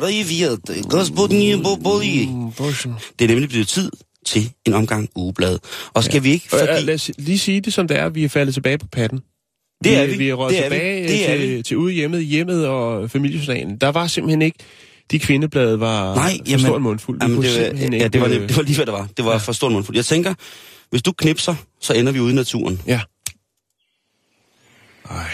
[0.00, 2.28] Privet, gospodnie boboli.
[3.18, 3.90] Det er nemlig blevet tid
[4.26, 5.58] til en omgang ugeblad.
[5.94, 6.20] Og skal ja.
[6.20, 6.48] vi ikke...
[6.48, 6.62] Fordi...
[6.62, 8.08] Øh, lad os lige sige det, som det er.
[8.08, 9.20] Vi er faldet tilbage på patten.
[9.84, 10.16] Det er vi.
[10.16, 11.22] Vi er røget det er tilbage vi.
[11.22, 11.62] Er til, vi.
[11.62, 13.76] til ude hjemmet, hjemmet og familiejournalen.
[13.76, 14.58] Der var simpelthen ikke...
[15.10, 17.18] De kvindeblade var Nej, for jamen, stor en mundfuld.
[17.22, 19.08] Jamen, det, var, ja, det, var, det, det var lige, hvad det var.
[19.16, 19.36] Det var ja.
[19.36, 19.96] for stor en mundfuld.
[19.96, 20.34] Jeg tænker,
[20.90, 22.82] hvis du knipser, så ender vi ude i naturen.
[22.86, 23.00] Ja.
[25.10, 25.26] Nej.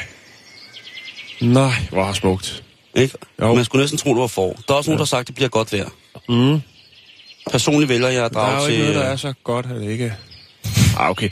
[1.41, 2.65] Nej, hvor smukt.
[2.97, 3.15] Ikke?
[3.43, 3.55] Jo.
[3.55, 4.57] Man skulle næsten tro, det var for.
[4.69, 5.89] Der er også nogen, der har sagt, at det bliver godt vejr.
[6.29, 6.61] Mm.
[7.51, 8.73] Personligt vælger jeg at Der er drage jo til...
[8.75, 10.15] ikke noget, der er så godt, at det ikke...
[10.99, 11.29] Ah, okay.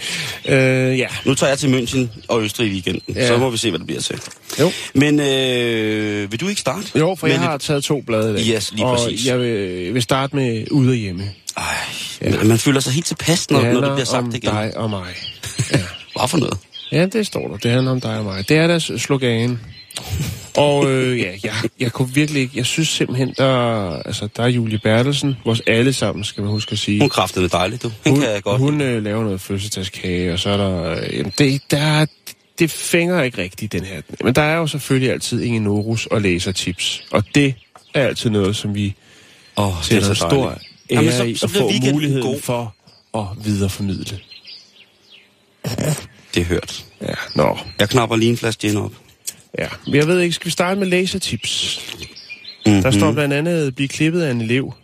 [0.48, 1.06] Øh, ja.
[1.24, 3.14] Nu tager jeg til München og Østrig i weekenden.
[3.14, 3.20] Ja.
[3.20, 3.26] Ja.
[3.28, 4.20] Så må vi se, hvad det bliver til.
[4.60, 4.70] Jo.
[4.94, 6.98] Men øh, vil du ikke starte?
[6.98, 8.56] Jo, for jeg har lidt- taget to blade i dag.
[8.56, 9.26] Yes, lige og præcis.
[9.26, 11.30] jeg vil, vil starte med ude og hjemme.
[11.56, 11.62] Ej,
[12.22, 12.42] ja.
[12.44, 14.50] man føler sig helt tilpas, når, det når det bliver sagt om igen.
[14.50, 15.14] dig og mig.
[15.72, 15.78] Ja.
[16.18, 16.58] Hvad for noget?
[16.92, 17.56] Ja, det står der.
[17.56, 18.48] Det handler om dig og mig.
[18.48, 19.60] Det er deres slogan.
[20.56, 22.52] Og øh, ja, jeg, jeg kunne virkelig ikke...
[22.56, 23.56] Jeg synes simpelthen, der,
[24.02, 27.00] altså, der er Julie Bertelsen, vores alle sammen, skal man huske at sige.
[27.00, 27.92] Hun kræftede dejligt, du.
[28.05, 28.58] Hende kan jeg godt.
[28.61, 30.91] hun øh, laver noget fødselsdagskage, og så er der...
[30.91, 32.06] Øh, jamen, det, der er,
[32.58, 34.00] det fænger ikke rigtigt, den her.
[34.24, 37.05] Men der er jo selvfølgelig altid ingen Norus og læsertips.
[37.11, 37.55] Og det
[37.94, 38.94] er altid noget, som vi
[39.56, 40.58] oh, er sætter så en stor ære
[40.91, 42.41] Jamen, så- i så at få muligheden god.
[42.41, 42.74] for
[43.18, 44.18] at videreformidle.
[46.34, 46.84] Det er hørt.
[47.02, 47.58] Ja, nå.
[47.78, 48.92] Jeg knapper lige en flaske gin op.
[49.58, 51.80] Ja, men jeg ved ikke, skal vi starte med læsertips?
[52.66, 52.82] Mm-hmm.
[52.82, 54.74] Der står blandt andet, blive klippet af en elev.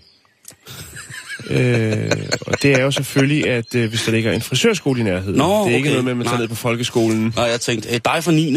[1.50, 2.10] øh,
[2.46, 5.36] og det er jo selvfølgelig, at øh, hvis der ligger en frisørskole i nærheden.
[5.36, 5.90] Nå, det er ikke okay.
[5.90, 6.42] noget med, at man tager Nej.
[6.42, 7.34] ned på folkeskolen.
[7.36, 8.56] Og jeg tænkte, øh, dig for 9.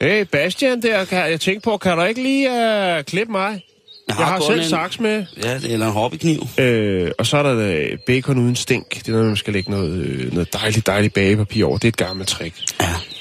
[0.00, 3.60] Hey, Bastian der, kan, jeg tænkte på, kan du ikke lige uh, klippe mig?
[4.08, 5.24] Jeg har, jeg har selv en- saks med.
[5.42, 6.46] Ja, er eller en hobbykniv.
[6.58, 8.94] Øh, og så er der øh, bacon uden stink.
[8.94, 11.78] Det er noget, man skal lægge noget, øh, noget dejligt, dejligt bagepapir over.
[11.78, 12.54] Det er et gammelt trick.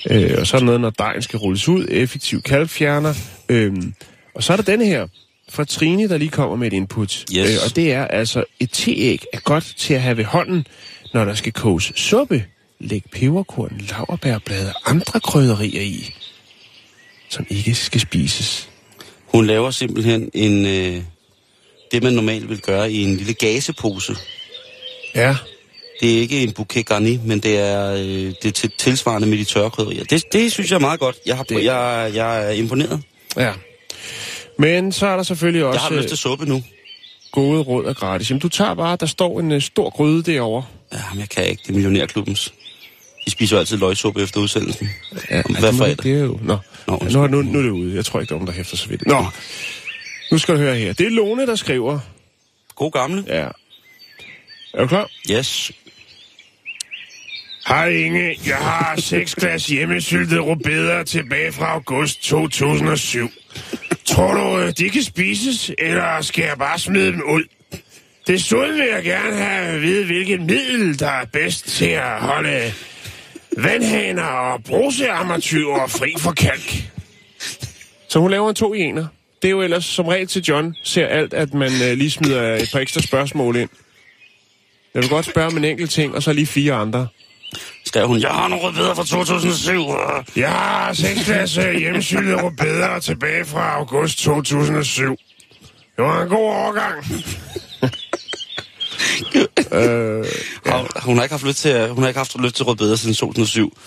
[0.09, 0.21] Ja.
[0.33, 1.85] Øh, og så er der noget, når dejen skal rulles ud.
[1.89, 3.13] Effektiv kalkfjerner.
[3.49, 3.93] Øhm,
[4.35, 5.07] og så er der denne her
[5.49, 7.25] fra Trine, der lige kommer med et input.
[7.35, 7.49] Yes.
[7.49, 10.67] Øh, og det er altså, et teæg er godt til at have ved hånden,
[11.13, 12.45] når der skal koges suppe.
[12.79, 16.13] Læg peberkorn, laurbærblade og andre krydderier i,
[17.29, 18.69] som ikke skal spises.
[19.31, 21.01] Hun laver simpelthen en, øh,
[21.91, 24.15] det, man normalt vil gøre i en lille gasepose.
[25.15, 25.35] Ja.
[26.01, 29.37] Det er ikke en bouquet garni, men det er, øh, det er til, tilsvarende med
[29.37, 30.03] de tørre krydderier.
[30.03, 31.15] Det, det synes jeg er meget godt.
[31.25, 33.01] Jeg, har, Det- jeg, jeg er imponeret.
[33.37, 33.53] Ja.
[34.59, 36.63] Men så er der selvfølgelig også Jeg har lyst til suppe nu.
[37.31, 38.29] gode råd og gratis.
[38.29, 40.65] Jamen, du tager bare, der står en uh, stor gryde derovre.
[40.93, 41.61] Ja, men jeg kan ikke.
[41.63, 42.53] Det er millionærklubbens.
[43.25, 44.89] De spiser jo altid løgsuppe efter udsendelsen.
[45.29, 45.97] Ja, hver fredag.
[46.03, 46.39] Det er jo...
[46.41, 47.95] Nå, Nå, ja, nu, nu, nu er det ude.
[47.95, 49.07] Jeg tror ikke, der er nogen, der hæfter ved det.
[49.07, 49.25] Nå,
[50.31, 50.93] nu skal du høre her.
[50.93, 51.99] Det er Lone, der skriver.
[52.75, 53.23] God gamle.
[53.27, 53.47] Ja.
[54.73, 55.09] Er du klar?
[55.31, 55.71] Yes.
[57.67, 63.29] Hej Inge, jeg har 6 glas hjemmesyltede rubeder tilbage fra august 2007.
[64.05, 67.43] Tror du, øh, de kan spises, eller skal jeg bare smide dem ud?
[68.27, 72.73] Desuden vil jeg gerne have at vide, hvilket middel, der er bedst til at holde
[73.57, 76.91] vandhaner og brusearmatyrer fri for kalk.
[78.09, 79.07] Så hun laver en to i ener.
[79.41, 82.55] Det er jo ellers som regel til John, ser alt, at man øh, lige smider
[82.55, 83.69] et par ekstra spørgsmål ind.
[84.93, 87.07] Jeg vil godt spørge om en enkelt ting, og så lige fire andre.
[87.85, 89.81] Skrev hun, jeg har nogle rødbeder fra 2007.
[90.35, 95.17] Jeg har seks glas øh, hjemmesyltede rødbeder tilbage fra august 2007.
[95.95, 97.05] Det var en god overgang.
[99.71, 100.25] Øh,
[100.65, 100.83] Ja.
[101.01, 103.77] Hun har ikke haft lyst til, hun har ikke haft lyst til rødbeder siden 2007.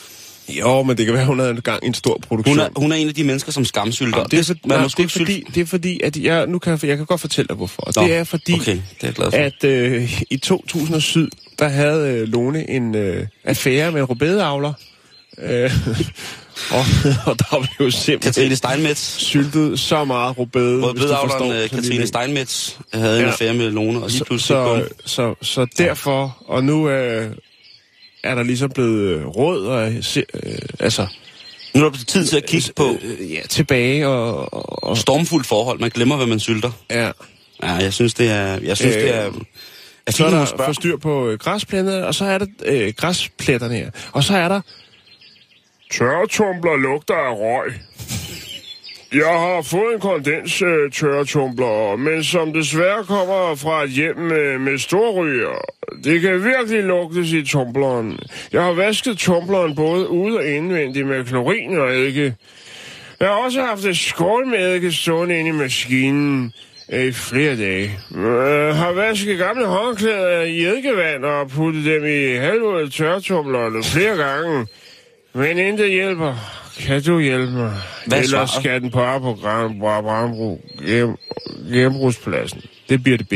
[0.49, 2.57] jo, men det kan være, hun havde en gang en stor produktion.
[2.57, 4.19] Hun er, hun er en af de mennesker, som skamsylter.
[4.19, 6.47] Jamen, det, er, for, man nej, må det, er fordi, det er fordi, at jeg,
[6.47, 7.91] nu kan jeg, jeg kan godt fortælle dig, hvorfor.
[7.97, 9.39] Nå, det er fordi, Okay, det er glad for.
[9.39, 11.29] at øh, i 2007,
[11.59, 14.73] der havde øh, Lone en øh, affære med en rødbedeavler.
[15.39, 15.71] Øh,
[16.71, 16.85] og,
[17.33, 19.01] og der var jo simpelthen Katrine Steinmetz.
[19.19, 23.31] syltet så meget rødbede, Rødbedeavleren øh, Katrine Steinmetz havde en Ja.
[23.31, 27.31] affære med Lone, og lige så, pludselig så, så, så, så derfor, og nu øh,
[28.25, 31.07] er der ligesom blevet øh, råd, og øh, altså,
[31.75, 34.55] Nu er der tid til at kigge på øh, ja, tilbage og,
[34.85, 35.81] og stormfuldt forhold.
[35.81, 36.71] Man glemmer, hvad man sylter.
[36.91, 37.11] ja.
[37.63, 38.59] Ja, jeg synes, det er...
[38.63, 39.31] Jeg synes, Øh, det er...
[40.07, 40.65] Er Så er der at spørge.
[40.67, 43.91] for styr på øh, græsplætterne, og så er der øh, græsplætterne her.
[44.13, 44.61] Og så er der
[45.93, 47.73] Tørretumbler lugter af røg.
[49.15, 54.31] Jeg har fået en kondens øh, tørretumbler, men som desværre kommer fra et hjem øh,
[54.31, 55.65] med, med storryger.
[56.05, 58.19] Det kan virkelig lugtes i tumbleren.
[58.53, 62.35] Jeg har vasket tumbleren både ude og indvendigt med klorin og eddike.
[63.21, 66.53] Jeg har også haft et skål med eddike stående inde i maskinen
[66.89, 67.99] i flere dage.
[68.11, 74.67] Jeg har vasket gamle håndklæder i eddikevand og puttet dem i halvåret tørretumblerne flere gange.
[75.35, 76.35] Men intet hjælper.
[76.79, 77.73] Kan du hjælpe mig?
[78.07, 78.65] Hvad er Ellers svaret?
[78.65, 81.17] skal den på Gran Brambro hjem,
[81.73, 82.63] genbrugspladsen.
[82.89, 83.33] Det bliver det B.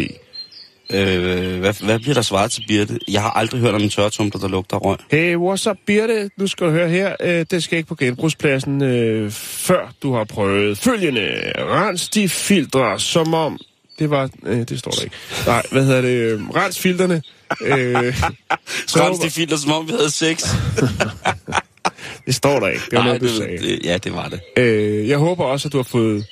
[0.95, 2.99] Øh, hvad, hvad bliver der svaret til Birte?
[3.09, 4.97] Jeg har aldrig hørt om en tørretumbler, der lugter røg.
[5.11, 6.31] Hey, what's up, Birte?
[6.37, 7.17] Nu skal du høre her.
[7.21, 11.53] Øh, det skal ikke på genbrugspladsen, øh, før du har prøvet følgende.
[11.59, 13.59] Rens de filtre, som om...
[13.99, 14.31] Det var...
[14.47, 15.17] Øh, det står der ikke.
[15.47, 16.09] Nej, hvad hedder det?
[16.09, 17.23] Øh, Rens filterne.
[17.63, 17.95] Øh,
[18.97, 20.45] Rens de filter, som om vi havde sex.
[22.27, 22.85] det står der ikke.
[22.91, 23.59] Det var Nej, noget, du sagde.
[23.59, 24.63] det, ja, det var det.
[24.63, 26.27] Øh, jeg håber også, at du har fået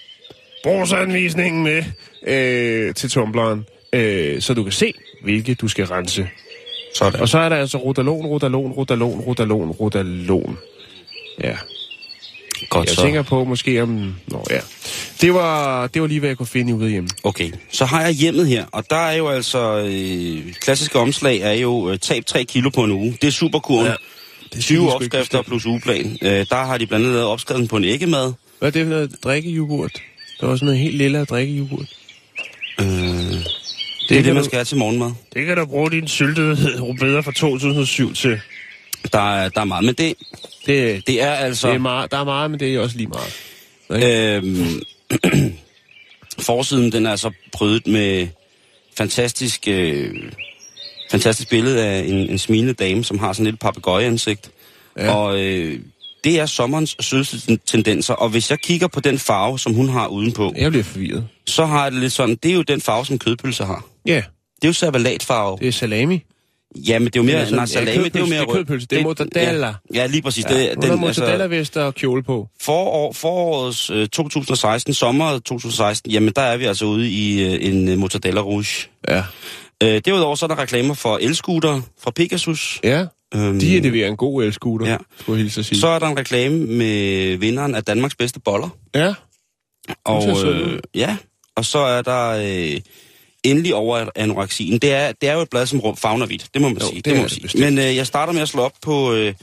[0.62, 1.84] brugsanvisningen med
[2.26, 4.92] øh, til tumbleren, øh, så du kan se,
[5.22, 6.28] hvilke du skal rense.
[6.94, 7.20] Sådan.
[7.20, 10.58] Og så er der altså rodalon, rodalon, rodalon, rodalon, rodalon.
[11.44, 11.56] Ja,
[12.70, 13.02] Godt jeg så.
[13.02, 14.14] tænker på måske om...
[14.26, 14.60] Nå ja,
[15.20, 17.08] det var, det var lige, hvad jeg kunne finde ude hjemme.
[17.24, 19.78] Okay, så har jeg hjemmet her, og der er jo altså...
[19.88, 23.18] Øh, klassiske omslag er jo øh, tab 3 kilo på en uge.
[23.20, 23.86] Det er superkurven.
[23.86, 23.94] Ja,
[24.52, 26.18] det 20 opskrifter plus ugeplan.
[26.22, 28.32] Øh, der har de blandt andet lavet opskriften på en æggemad.
[28.58, 30.02] Hvad er det for noget drikkejoghurt?
[30.40, 31.86] Der var sådan noget helt lille af drikkejoghurt.
[32.80, 35.10] Øh, det er kan det, man du- skal have til morgenmad.
[35.34, 38.40] Det kan du bruge din syltede rubeder fra 2007 til.
[39.12, 40.14] Der er, der er meget, men det,
[40.66, 41.68] Det, det er altså...
[41.68, 43.32] det er meget, der er meget, men det er også lige meget.
[43.90, 44.82] Øhm,
[46.40, 48.28] forsiden, den er så prydet med
[48.98, 50.14] fantastisk, øh,
[51.10, 54.50] fantastisk billede af en, en smilende dame, som har sådan et lille papegøjeansigt.
[54.98, 55.12] Ja.
[55.14, 55.78] Og øh,
[56.24, 59.88] det er sommerens sødeste ten- tendenser, og hvis jeg kigger på den farve, som hun
[59.88, 61.26] har udenpå, Jeg bliver forvirret.
[61.46, 63.84] så har jeg det lidt sådan, det er jo den farve, som kødpølse har.
[64.06, 64.14] Ja,
[64.56, 65.58] Det er jo servalatfarve.
[65.60, 66.22] det er salami.
[66.88, 68.42] Ja, men det er jo er mere, sådan- nej, salami, det er jo mere det
[68.44, 68.54] er rød.
[68.56, 69.66] kødpølse, det er mortadella.
[69.66, 70.44] Ja, ja, lige præcis.
[70.50, 72.48] Ja, det, har mortadella-vest og kjole på.
[72.60, 77.88] Forår, forårets øh, 2016, sommer 2016, jamen der er vi altså ude i øh, en
[77.88, 78.88] øh, Mortadella Rouge.
[79.08, 79.22] Ja.
[79.82, 82.80] Øh, derudover så er der reklamer for elscooter fra Pegasus.
[82.84, 84.96] Ja, Øhm, de leverer en god elskuter, ja.
[85.20, 85.80] Skulle jeg hilse sige.
[85.80, 88.68] så er der en reklame med vinderen af Danmarks bedste boller.
[88.94, 89.14] Ja,
[90.04, 91.16] Og, øh, ja,
[91.56, 92.80] og så er der øh,
[93.44, 94.78] endelig over anoreksien.
[94.78, 97.02] Det er, det er jo et blad, som favner vidt, det må man Jo, sige.
[97.02, 97.64] det må er man det sige.
[97.64, 99.34] Men øh, jeg starter med at slå op på, øh,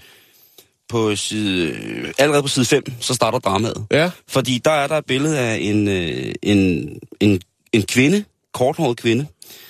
[0.89, 3.85] på side, øh, allerede på side 5, så starter dramaet.
[3.91, 6.89] ja, Fordi der er der et billede af en, øh, en,
[7.19, 7.41] en,
[7.73, 9.25] en kvinde, korthåret kvinde,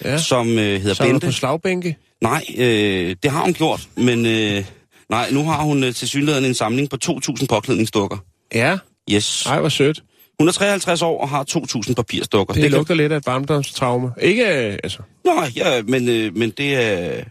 [0.05, 0.17] ja.
[0.17, 1.25] som øh, hedder er du Bente.
[1.27, 1.97] på slagbænke.
[2.21, 4.65] Nej, øh, det har hun gjort, men øh,
[5.09, 8.17] nej, nu har hun øh, til synligheden en samling på 2.000 påklædningsdukker.
[8.55, 8.77] Ja,
[9.11, 9.45] Yes.
[9.45, 10.03] ej, hvor sødt.
[10.39, 11.45] Hun er 53 år og har
[11.87, 12.53] 2.000 papirstukker.
[12.53, 14.11] Det, det kan- lugter lidt af et barndomstraume.
[14.21, 17.23] Ikke, øh, altså, Nej, ja, men, øh, men det, er,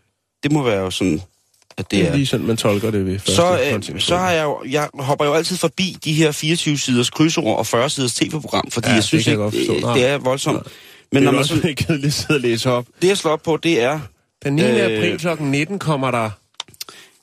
[0.43, 1.20] det må være jo sådan,
[1.78, 3.58] at det det er lige sådan, man tolker det ved første Så,
[3.94, 7.84] øh, så har jeg jo, jeg hopper jo altid forbi de her 24-siders krydsord og
[7.84, 9.75] 40-siders tv-program, fordi Ja, jeg det synes kan jeg ikke, forstå.
[9.75, 9.94] det, Nej.
[9.94, 10.56] det er voldsomt.
[10.56, 10.72] Nej.
[11.12, 12.86] Men det når er man sådan, kedeligt at sidde og læse op.
[13.02, 14.00] det jeg slår op på, det er,
[14.44, 14.62] Den 9.
[14.62, 15.28] Øh, april kl.
[15.42, 16.31] 19 kommer der...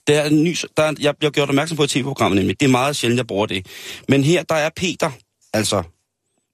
[0.08, 2.60] der er en ny, der er, jeg bliver gjort opmærksom på et tv-program nemlig.
[2.60, 3.66] Det er meget sjældent, jeg bruger det.
[4.08, 5.12] Men her, der er Peter,
[5.54, 5.84] altså,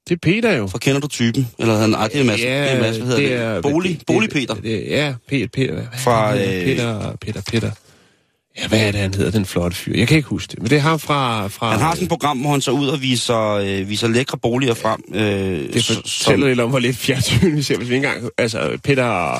[0.08, 0.66] Det er Peter jo.
[0.66, 1.48] for kender du typen?
[1.58, 3.62] Eller nej, det er Mads, det er Mads, hvad hedder det?
[3.62, 4.54] Bolig, det- Bolig det- Peter.
[4.60, 5.86] Det, ja, Peter, Peter.
[5.98, 6.64] Fra, er det, han øh?
[6.64, 7.70] Peter, Peter, Peter.
[8.58, 9.92] Ja, hvad er det, han hedder, den flotte fyr?
[9.96, 11.48] Jeg kan ikke huske det, men det er ham fra...
[11.48, 14.38] fra Han har sådan et program, hvor han så ud og viser, øh, viser lækre
[14.38, 15.02] boliger frem.
[15.14, 18.30] Øh, det fortæller lidt om, hvor lidt fjernsyn vi ser, hvis vi ikke engang...
[18.38, 19.34] Altså, Peter...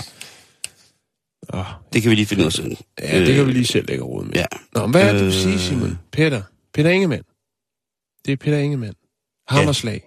[1.48, 2.76] Oh, det kan vi lige finde ud af siden.
[3.02, 4.32] ja, det kan vi lige selv lægge råd med.
[4.34, 4.44] Ja.
[4.74, 5.32] Nå, hvad er det, du Øh.
[5.32, 5.98] siger, Simon?
[6.12, 6.42] Peter.
[6.74, 7.22] Peter Ingemann.
[8.26, 8.94] Det er Peter Ingemann.
[9.48, 10.02] Hammerslag.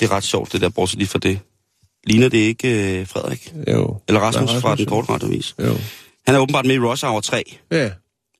[0.00, 1.40] Det er ret sjovt, det der, bortset lige for det.
[2.06, 3.54] Ligner det ikke øh, Frederik?
[3.68, 4.00] Jo.
[4.08, 4.88] Eller Rasmus, Nej, fra den ja.
[4.88, 5.54] korte radiovis?
[5.58, 5.74] Jo.
[6.26, 7.56] Han er åbenbart med i Rush Hour 3.
[7.72, 7.90] Ja.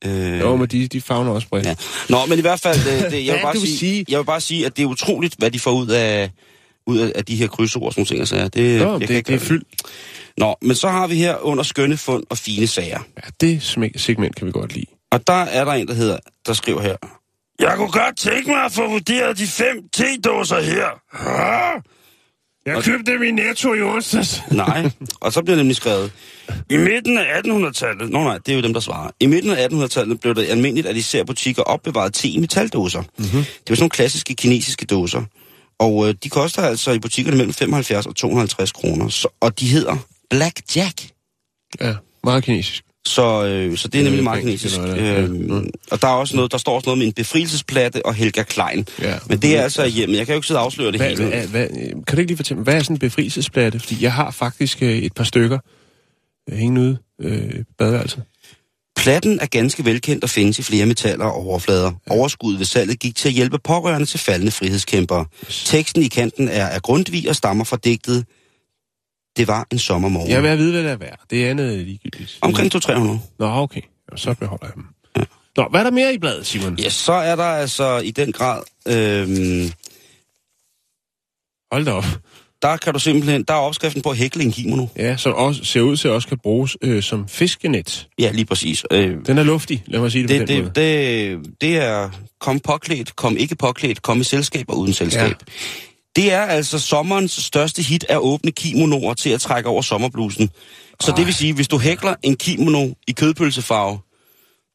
[0.04, 1.66] Øh, Jo, men de, de fagner også bredt.
[1.66, 1.74] ja.
[2.08, 4.04] Nå, men i hvert fald, øh, det, jeg, vil bare sige, sige?
[4.08, 6.30] jeg vil bare sige, at det er utroligt, hvad de får ud af,
[6.86, 8.28] ud af, af de her krydsord og sådan nogle ting.
[8.28, 8.48] sager.
[8.48, 9.66] det, Nå, jeg det, kan det, er fyldt.
[10.38, 13.00] Nå, men så har vi her under skønne fund og fine sager.
[13.16, 13.62] Ja, det
[13.96, 14.86] segment kan vi godt lide.
[15.10, 16.96] Og der er der en, der hedder, der skriver her.
[17.60, 20.86] Jeg kunne godt tænke mig at få vurderet de fem te-dåser her.
[21.28, 21.82] Ah!
[22.66, 24.42] Jeg Og- købte dem i Netto i onsdags.
[24.50, 26.12] Nej, og så bliver det nemlig skrevet.
[26.70, 29.10] I midten af 1800-tallet, nå nej, det er jo dem, der svarer.
[29.20, 33.00] I midten af 1800-tallet blev det almindeligt, at især butikker opbevarede te i metaldåser.
[33.00, 33.30] Mm-hmm.
[33.30, 35.22] Det var sådan nogle klassiske kinesiske dåser.
[35.78, 39.08] Og øh, de koster altså i butikkerne mellem 75 og 250 kroner.
[39.08, 39.96] Så, og de hedder
[40.30, 41.08] Black Jack.
[41.80, 41.94] Ja,
[42.24, 42.84] meget kinesisk.
[43.06, 44.78] Så, øh, så det er nemlig meget kinesisk.
[44.80, 45.30] Øh,
[45.90, 48.88] og der er også noget, der står også noget med en befrielsesplatte og Helga Klein.
[49.02, 49.18] Ja.
[49.28, 50.16] Men det er altså hjemme.
[50.16, 51.24] Jeg kan jo ikke sidde og afsløre det Hvad, hele.
[51.24, 51.68] hvad, hvad,
[52.06, 53.80] kan du ikke lige fortælle mig, hvad er sådan en befrielsesplatte?
[53.80, 55.58] Fordi jeg har faktisk øh, et par stykker
[56.50, 58.22] øh, hængende ude øh, badeværelset.
[58.96, 61.92] Platten er ganske velkendt og findes i flere metaller og overflader.
[62.10, 65.26] Overskuddet ved salget gik til at hjælpe pårørende til faldende frihedskæmpere.
[65.64, 68.24] Teksten i kanten er af Grundtvig og stammer fra digtet
[69.36, 70.30] Det var en sommermorgen.
[70.30, 71.18] Jeg vil have vide, hvad det er værd.
[71.30, 72.38] Det andet er ligegyldigt.
[72.40, 72.90] Omkring 200-300.
[73.38, 73.80] Nå, okay.
[74.12, 74.84] Og så beholder jeg dem.
[75.56, 76.78] Nå, hvad er der mere i bladet, Simon?
[76.78, 78.62] Ja, så er der altså i den grad...
[78.88, 79.70] Øhm,
[81.72, 82.04] Hold da op.
[82.62, 83.42] der kan du simpelthen...
[83.48, 84.86] Der er opskriften på at hækle en kimono.
[84.96, 88.08] Ja, som også ser ud til at også kan bruges øh, som fiskenet.
[88.18, 88.84] Ja, lige præcis.
[88.90, 90.72] Øh, Den er luftig, lad mig sige det, det, på den måde.
[90.74, 95.22] det, det, det er kom påklædt, kom ikke påklædt, kom i selskab og uden selskab.
[95.28, 95.32] Ja.
[96.16, 100.50] Det er altså sommerens største hit at åbne kimonoer til at trække over sommerblusen.
[101.00, 103.98] Så det vil sige, hvis du hækler en kimono i kødpølsefarve,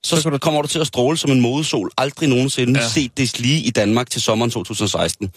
[0.03, 1.91] så, så kommer du til at stråle som en modesol.
[1.97, 2.79] Aldrig nogensinde.
[2.79, 2.87] Ja.
[2.87, 5.29] set det lige i Danmark til sommeren 2016.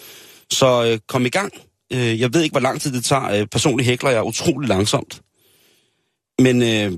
[0.51, 1.53] Så øh, kom i gang.
[1.93, 3.31] Øh, jeg ved ikke, hvor lang tid det tager.
[3.31, 5.21] Øh, personligt hækler jeg utrolig langsomt.
[6.39, 6.93] Men øh,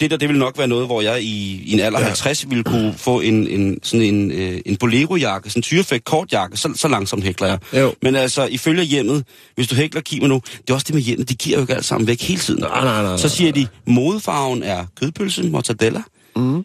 [0.00, 2.06] det der, det vil nok være noget, hvor jeg i, i en alder af Ja.
[2.06, 6.56] 50 ville kunne få en, en, sådan en, øh, en bolero-jakke, sådan en tyrefægt kortjakke,
[6.56, 7.58] så, så langsomt hækler jeg.
[7.80, 7.94] Jo.
[8.02, 9.24] Men altså, ifølge hjemmet,
[9.54, 11.84] hvis du hækler kimono, det er også det med hjemmet, de giver jo ikke alt
[11.84, 12.60] sammen væk hele tiden.
[12.60, 16.02] Nej, nej, nej, Så siger de, modefarven er kødpølse, mortadella.
[16.36, 16.64] Mm.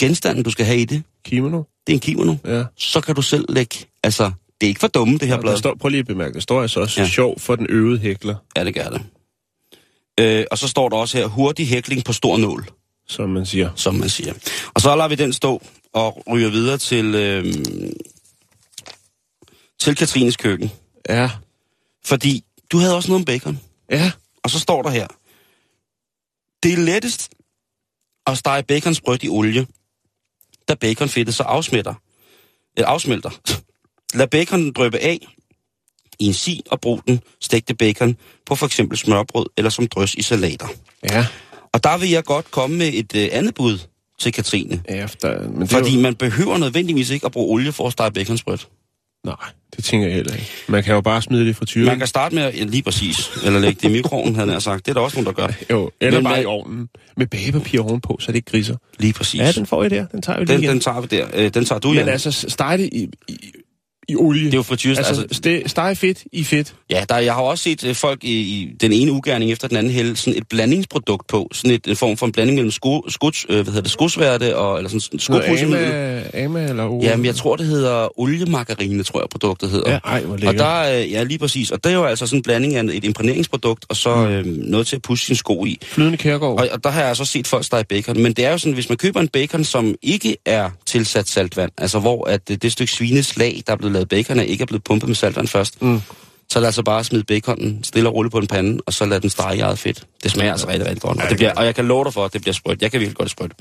[0.00, 1.58] Genstanden, du skal have i det, Kimono.
[1.86, 2.34] det er en kimono.
[2.46, 2.64] Ja.
[2.76, 4.24] Så kan du selv lægge, altså,
[4.60, 5.52] det er ikke for dumme, det her blad.
[5.52, 7.04] Der står, prøv lige at bemærke, der står altså også Ja.
[7.04, 7.10] ja.
[7.10, 9.02] sjov for den øvede hækler, Ja, det gør det.
[10.20, 12.68] Øh, og så står der også her, hurtig hækling på stor nål,
[13.08, 13.70] som man siger.
[13.76, 14.34] som man siger.
[14.74, 17.44] Og så lader vi den stå og ryger videre til, øh,
[19.80, 20.70] til Katrines køkken.
[21.08, 21.30] Ja.
[22.04, 23.60] Fordi du havde også noget om bacon.
[23.90, 24.12] Ja.
[24.44, 25.06] Og så står der her.
[26.62, 27.30] Det er lettest
[28.26, 29.66] at stege bacon sprødt i olie,
[30.68, 31.94] da baconfedtet så afsmelter.
[32.78, 33.30] Øh, afsmelter.
[34.18, 35.28] Lad baconen drøbe af
[36.18, 38.16] i en si og brug den stegte bacon
[38.46, 40.66] på for eksempel smørbrød eller som drøs i salater.
[41.10, 41.26] Ja.
[41.72, 43.78] Og der vil jeg godt komme med et øh, andet bud
[44.20, 44.80] til Katrine.
[44.88, 47.92] Ja, der, men det Fordi jo, man behøver nødvendigvis ikke at bruge olie for at
[47.92, 48.68] stege bacon sprødt.
[49.26, 49.36] Nej,
[49.76, 50.48] det tænker jeg heller ikke.
[50.68, 51.86] Man kan jo bare smide det i frityren.
[51.86, 54.62] Man kan starte med at, ja, lige præcis, eller lægge det i mikroovnen, havde jeg
[54.62, 54.86] sagt.
[54.86, 55.52] Det er der også nogen, der gør.
[55.70, 56.88] Jo, eller Men bare hvad- i ovnen.
[57.16, 58.76] Med bagepapir ovenpå, så det ikke griser.
[58.98, 59.40] Lige præcis.
[59.40, 60.06] Ja, den får I der.
[60.06, 60.72] Den tager vi lige den, igen.
[60.72, 61.26] den tager vi der.
[61.34, 62.08] Øh, den tager du, Men Jan.
[62.08, 63.52] altså, steg det i, i,
[64.08, 64.44] i olie.
[64.46, 64.98] Det er jo frityrs.
[64.98, 66.74] altså, Altså, ste, steg fedt i fedt.
[66.90, 69.76] ja, der, jeg har også set øh, folk i, i den ene ugærning efter den
[69.76, 71.48] anden hælde sådan et blandingsprodukt på.
[71.52, 74.56] Sådan et, en form for en blanding mellem sko, skuds, øh, hvad hedder det, skosværte
[74.56, 75.84] og eller sådan skopudsemiddel.
[75.92, 77.00] Ama, Ama eller O.
[77.02, 79.90] Jamen, jeg tror, det hedder oliemargarine, tror jeg, produktet hedder.
[79.90, 80.58] Ja, ej, hvor Og lækkert.
[80.58, 81.70] der, øh, ja, lige præcis.
[81.70, 84.86] Og det er jo altså sådan en blanding af et imprægneringsprodukt, og så øh, noget
[84.86, 85.78] til at pusse sin sko i.
[85.82, 86.60] Flydende kærgård.
[86.60, 88.22] Og, og der har jeg altså set folk stege bacon.
[88.22, 91.70] Men det er jo sådan, hvis man køber en bacon, som ikke er tilsat saltvand,
[91.78, 94.66] altså hvor at det, det stykke svineslag, der er blevet lavet bacon af, ikke er
[94.66, 96.00] blevet pumpet med saltvand først, Mm.
[96.50, 99.20] så det altså bare smide baconen stille og roligt på en pande, og så lade
[99.20, 100.06] den stege i eget fedt.
[100.22, 101.22] Det smager altså rigtig, rigtig godt.
[101.22, 102.82] Og, det bliver, og jeg kan love dig for, at det bliver sprødt.
[102.82, 103.52] Jeg kan virkelig godt sprødt.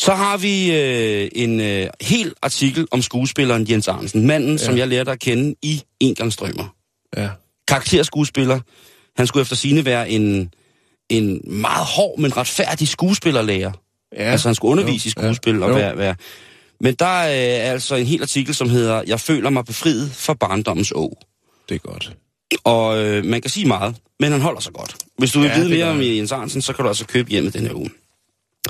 [0.00, 4.26] Så har vi øh, en øh, hel artikel om skuespilleren Jens Arnsen.
[4.26, 4.56] Manden, ja.
[4.64, 6.74] som jeg lærte at kende i Engangsstrømmer.
[7.16, 7.28] Ja.
[7.68, 8.60] Karakterskuespiller.
[9.16, 10.50] Han skulle efter sine være en,
[11.08, 13.72] en meget hård, men retfærdig skuespillerlærer.
[14.16, 14.24] ja.
[14.24, 14.30] Ja.
[14.30, 15.64] Altså han skulle undervise Jo, i skuespil ja.
[15.64, 16.14] og være, være...
[16.80, 20.92] Men der er altså en hel artikel, som hedder Jeg føler mig befriet fra barndommens
[20.92, 21.18] å.
[21.68, 22.12] Det er godt.
[22.64, 24.96] Og øh, man kan sige meget, men han holder sig godt.
[25.18, 26.00] Hvis du vil Ja, vide det mere om.
[26.00, 27.90] Jens Arnsen, så kan du altså købe hjemme den her uge.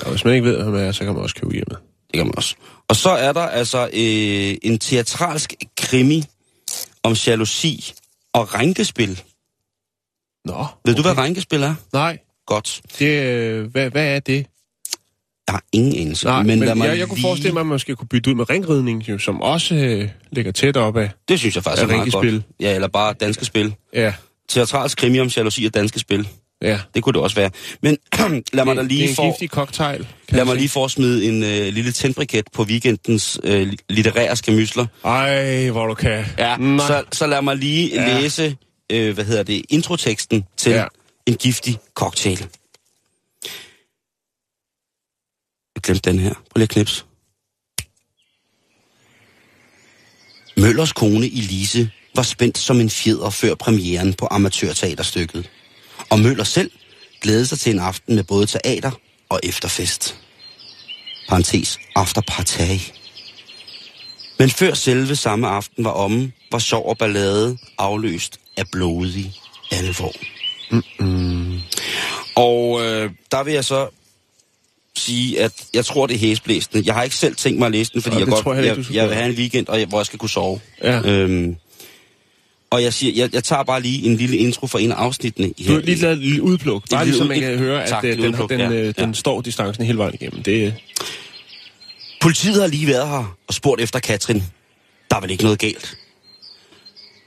[0.01, 1.75] Og hvis man ikke ved, hvad man er, så kan man også købe hjemme.
[2.11, 2.55] Det kan man også.
[2.87, 6.23] Og så er der altså øh, en teatralsk krimi
[7.03, 7.93] om jalousi
[8.33, 9.21] og rænkespil.
[10.45, 10.65] Nå.
[10.85, 11.75] Ved du, hvad rænkespil er?
[11.93, 12.17] Nej.
[12.45, 12.81] Godt.
[12.99, 14.45] Det, øh, hvad, hvad er det?
[15.49, 16.25] Jeg har ingen anelse.
[16.25, 18.35] Nej, men, men jeg, jeg kunne lige- forestille mig, at man måske kunne bytte ud
[18.35, 21.09] med ringridning, jo, som også øh, ligger tæt op af.
[21.29, 22.41] Det synes jeg faktisk Er er, meget godt.
[22.59, 23.73] Ja, eller bare danske spil.
[23.93, 24.13] Ja,
[24.49, 26.27] Teatralsk krimi om jalousi og danske spil.
[26.61, 26.79] ja.
[26.95, 27.49] Det kunne det også være.
[27.83, 27.97] Men
[28.53, 30.07] lad mig da lige det er en giftig cocktail.
[30.29, 34.85] Lad mig lige få smide en øh, lille tændbriket på weekendens øh, litterære skamysler.
[35.05, 36.25] Ej, hvor du kan.
[36.37, 36.87] Ja, Nej.
[36.87, 38.19] så, så lad mig lige Ja.
[38.21, 38.55] læse,
[38.91, 40.85] øh, hvad hedder det, introteksten til ja.
[41.25, 42.45] en giftig cocktail.
[45.79, 46.33] Jeg glemte den her.
[46.33, 47.05] Prøv lige at knips.
[50.57, 55.49] Møllers kone Elise var spændt som en fjeder før premieren på amatørteaterstykket.
[56.09, 56.71] Og Møller selv
[57.21, 58.91] glædede sig til en aften med både teater
[59.29, 60.15] og efterfest.
[61.29, 62.79] Parentes, afterpartag.
[64.39, 69.33] Men før selve samme aften var omme, var sjov og ballade afløst af blodig
[69.71, 70.13] alvor.
[70.71, 71.59] Mm-mm.
[72.35, 73.89] Og øh, der vil jeg så
[74.99, 76.83] sige, at jeg tror, det er hæsblæsende.
[76.85, 78.77] Jeg har ikke selv tænkt mig at læse den, fordi Nå, jeg, godt, jeg jeg,
[78.77, 80.59] ikke, jeg, vil have en weekend, og jeg, hvor jeg skal kunne sove.
[80.83, 81.01] Ja.
[81.01, 81.55] Øhm,
[82.69, 85.53] og jeg siger, jeg, jeg tager bare lige en lille intro for en af afsnittene.
[85.67, 86.89] Du har lige lavet et udpluk.
[86.89, 88.91] Bare lige så man kan høre, at Tak, øh, den, udpluk, den, ja, øh, ja.
[88.91, 90.43] den står distancen hele vejen igennem.
[90.43, 90.73] Det,
[92.21, 94.43] Politiet har lige været her og spurgt efter Katrin.
[95.09, 95.97] Der er vel ikke noget galt.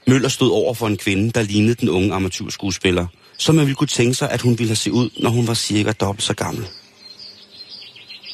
[0.07, 3.87] Møller stod over for en kvinde, der lignede den unge amatørskuespiller, som man ville kunne
[3.87, 6.65] tænke sig, at hun ville have se ud, når hun var cirka dobbelt så gammel.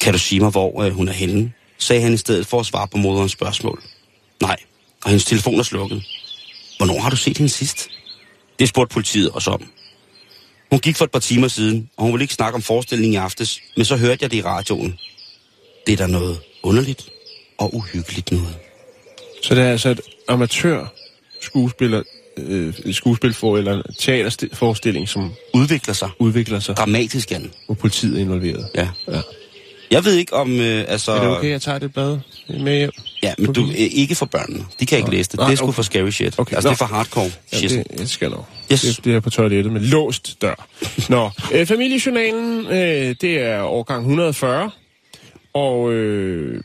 [0.01, 1.51] Kan du sige mig, hvor øh, hun er henne?
[1.81, 3.83] sagde han i stedet for at svare på moderens spørgsmål.
[4.41, 4.55] Nej,
[5.03, 6.03] og hendes telefon er slukket.
[6.77, 7.89] Hvornår har du set hende sidst?
[8.59, 9.63] Det spurgte politiet også om.
[10.71, 13.15] Hun gik for et par timer siden, og hun ville ikke snakke om forestillingen i
[13.15, 14.99] aftes, men så hørte jeg det i radioen.
[15.87, 17.09] Det er der noget underligt
[17.57, 18.55] og uhyggeligt noget.
[19.43, 20.93] så det er altså et amatør
[21.41, 22.03] skuespiller,
[22.37, 27.51] øh, skuespil for, eller en teaterforestilling, som Udvikler sig udvikler sig, dramatisk, Jan.
[27.65, 28.69] hvor politiet er involveret.
[28.75, 28.89] Ja.
[29.07, 29.21] Ja.
[29.91, 31.11] Jeg ved ikke om, øh, altså...
[31.11, 32.17] Er det okay, jeg tager det blad
[32.59, 32.91] med hjem?
[33.23, 34.65] Ja, men du, øh, ikke for børnene.
[34.79, 35.17] De kan ikke Nej.
[35.17, 35.39] læse det.
[35.39, 35.75] Nej, Det er sgu okay.
[35.75, 36.39] for scary shit.
[36.39, 36.73] Okay, Altså, nå.
[36.73, 37.71] det er for hardcore Ja, shit.
[37.71, 38.45] det, det skal nok.
[38.71, 38.81] Yes.
[38.81, 40.67] Det, det er på toilettet med låst dør.
[41.09, 44.71] Nå, øh, familiejournalen, øh, det er årgang 140.
[45.53, 46.63] Og øh,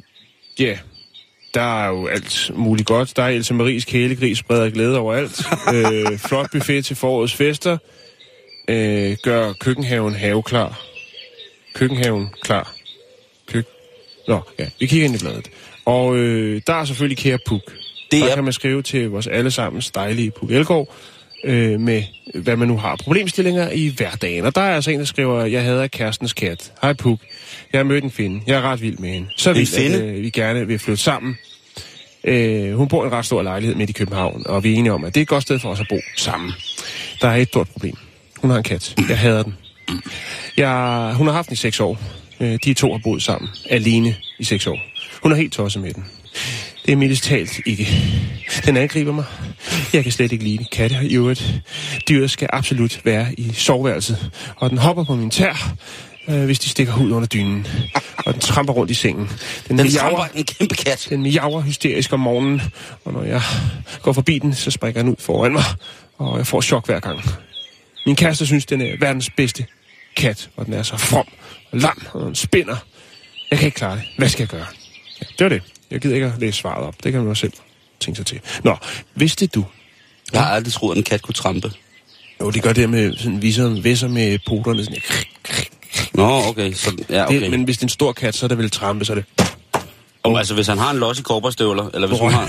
[0.59, 0.79] ja,
[1.55, 3.17] der er jo alt muligt godt.
[3.17, 5.43] Der er Else Maries kælegris spreder glæde overalt.
[5.75, 7.79] øh, flot buffet til forårets fester.
[8.69, 10.81] Øh, gør køkkenhaven haveklar.
[11.75, 12.74] Køkkenhaven klar.
[14.29, 15.49] Nå, ja, vi kigger ind i bladet.
[15.85, 17.61] Og øh, der er selvfølgelig kære Puk.
[18.11, 20.95] Det der er- kan man skrive til vores allesammens dejlige Puk Elgård,
[21.45, 22.03] øh, med
[22.35, 24.45] hvad man nu har problemstillinger i hverdagen.
[24.45, 26.73] Og der er altså en, der skriver, jeg hader kærestens kat.
[26.83, 27.19] Hej Puk,
[27.73, 28.41] jeg har mødt en finde.
[28.47, 29.29] Jeg er ret vild med hende.
[29.37, 29.67] Så vild,
[30.01, 31.37] at øh, vi gerne vil flytte sammen.
[32.25, 34.93] Øh, hun bor i en ret stor lejlighed midt i København, og vi er enige
[34.93, 36.53] om, at det er et godt sted for os at bo sammen.
[37.21, 37.95] Der er et stort problem.
[38.39, 38.95] Hun har en kat.
[39.09, 39.55] Jeg hader den.
[40.57, 41.99] Jeg, hun har haft den i seks år.
[42.45, 44.79] Øh, De to har boet sammen, alene i seks år.
[45.23, 46.05] Hun er helt tosset med den.
[46.87, 47.89] Det er mildest talt ikke.
[48.67, 49.25] Den angriber mig.
[49.93, 50.65] Jeg kan slet ikke lide.
[50.73, 51.55] Katte i øvrigt.
[52.09, 54.31] Dyret skal absolut være i soveværelset.
[54.57, 55.73] Og den hopper på min tær,
[56.29, 57.67] øh, hvis de stikker hud under dynen.
[58.17, 59.31] Og den tramper rundt i sengen.
[59.69, 61.07] Den, Den tramper en kæmpe kat.
[61.11, 62.63] den miaver hysterisk om morgenen,
[63.05, 63.43] og når jeg
[64.03, 65.65] går forbi den, så springer den ud foran mig,
[66.19, 67.21] og jeg får chok hver gang.
[68.07, 69.67] Min kæreste synes, den er verdens bedste
[70.17, 71.29] kat, og den er så from
[71.81, 72.77] lam, og den spinder.
[73.51, 74.05] Jeg kan ikke klare det.
[74.19, 74.67] Hvad skal jeg gøre?
[75.21, 75.63] Ja, det var det.
[75.91, 76.95] Jeg gider ikke at læse svaret op.
[77.05, 77.53] Det kan man jo selv
[78.01, 78.41] tænke sig til.
[78.65, 78.77] Nå,
[79.15, 79.65] vidste du?
[80.33, 81.73] Jeg har aldrig troet, at en kat kunne trampe.
[82.41, 84.85] Jo, de gør det med sådan viser, visser med poterne.
[84.85, 85.01] Sådan,
[86.15, 86.73] Nå, okay.
[86.73, 87.41] Så, ja, okay.
[87.41, 89.15] det, men hvis det er en stor kat, så er det vel trampe, så er
[89.15, 89.25] det
[90.23, 92.47] Og, altså, hvis han har en los i korperstøvler, eller hvis hun har,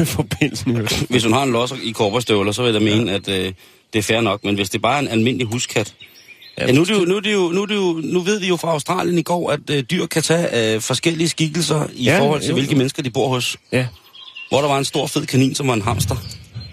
[1.12, 3.54] hvis hun har en los i korperstøvler, så vil jeg da mene, at øh,
[3.94, 4.44] det er fair nok.
[4.44, 5.94] Men hvis det bare er en almindelig huskat...
[6.58, 8.40] Ja, nu, er det jo, nu, er det jo, nu, er det jo, nu ved
[8.40, 12.04] vi jo fra Australien i går, at øh, dyr kan tage øh, forskellige skikkelser i
[12.04, 12.78] Ja, forhold til, jo, hvilke jo.
[12.78, 13.58] mennesker de bor hos.
[13.72, 13.88] Ja.
[14.50, 16.16] Hvor der var en stor fed kanin, som var en hamster.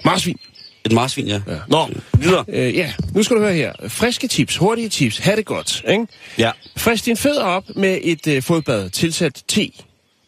[0.04, 0.36] Marsvin.
[0.84, 1.40] Et marsvin, ja.
[1.48, 1.56] Ja.
[1.68, 2.44] Nå, Videre.
[2.48, 3.72] Øh, ja, nu skal du høre her.
[3.88, 6.06] Friske tips, hurtige tips, ha' det godt, ikke?
[6.38, 6.50] Ja.
[6.76, 9.70] Frisk din fødder op med et øh, fodbad, tilsat te,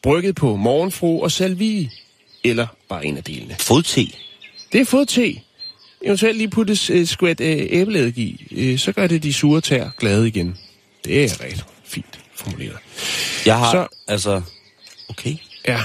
[0.02, 1.90] brygget på morgenfru og salvie,
[2.44, 3.56] eller bare en af delene.
[3.60, 4.00] Fodte.
[4.72, 5.34] Det er fodte.
[6.04, 9.88] Eventuelt lige puttes et skvæt øh, æbleeddike i, øh, så gør det de sure tær
[9.98, 10.56] glade igen.
[11.04, 12.76] Det er rigtig fint formuleret.
[13.46, 14.12] Jeg har, Så- så...
[14.12, 14.42] altså...
[15.08, 15.36] Okay.
[15.68, 15.80] Ja,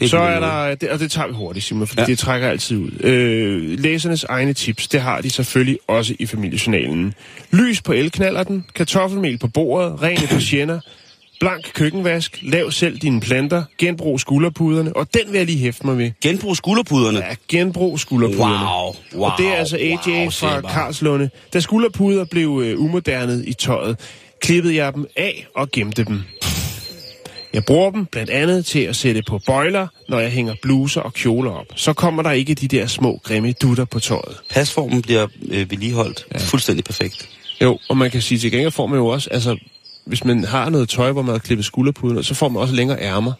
[0.00, 0.50] Det Så er den måde.
[0.50, 2.06] der, det, og det tager vi hurtigt, Simon, fordi ja.
[2.06, 2.90] Det trækker altid ud.
[3.00, 7.14] Øh, læsernes egne tips, det har de selvfølgelig også i familiejournalen.
[7.52, 10.80] Lys på elknallerten, kartoffelmel på bordet, rene persienner,
[11.40, 15.98] blank køkkenvask, lav selv dine planter, genbrug skulderpuderne, og den vil jeg lige hæfte mig
[15.98, 16.10] ved.
[16.22, 17.18] Genbrug skulderpuderne.
[17.18, 18.64] Ja, genbrug skulderpuderne.
[18.64, 20.60] Wow, wow, og det er altså AJ wow, fra.
[20.60, 21.30] Karlslunde.
[21.52, 24.00] Da skulderpuder blev øh, umodernet i tøjet,
[24.40, 26.22] klippede jeg dem af og gemte dem.
[27.54, 31.14] Jeg bruger dem blandt andet til at sætte på bøjler, når jeg hænger bluser og
[31.14, 31.66] kjoler op.
[31.76, 34.36] Så kommer der ikke de der små grimme dutter på tøjet.
[34.50, 36.38] Pasformen bliver øh, vedligeholdt ja.
[36.38, 37.28] fuldstændig perfekt.
[37.62, 39.56] Jo, og man kan sige til gengæld får man jo også, altså
[40.06, 43.00] hvis man har noget tøj, hvor man har klippet skulderpuden, så får man også længere
[43.00, 43.32] ærmer.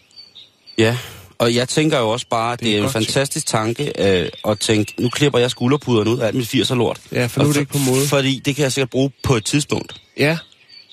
[0.77, 0.97] Ja,
[1.37, 4.29] og jeg tænker jo også bare, at det, er det er en fantastisk tanke øh,
[4.47, 6.99] at tænke, nu klipper jeg skulderpuderne ud af alt mit 80'er lort.
[7.11, 8.07] Ja, for nu er det ikke på mode.
[8.07, 10.01] Fordi det kan jeg sikkert bruge på et tidspunkt.
[10.17, 10.37] Ja,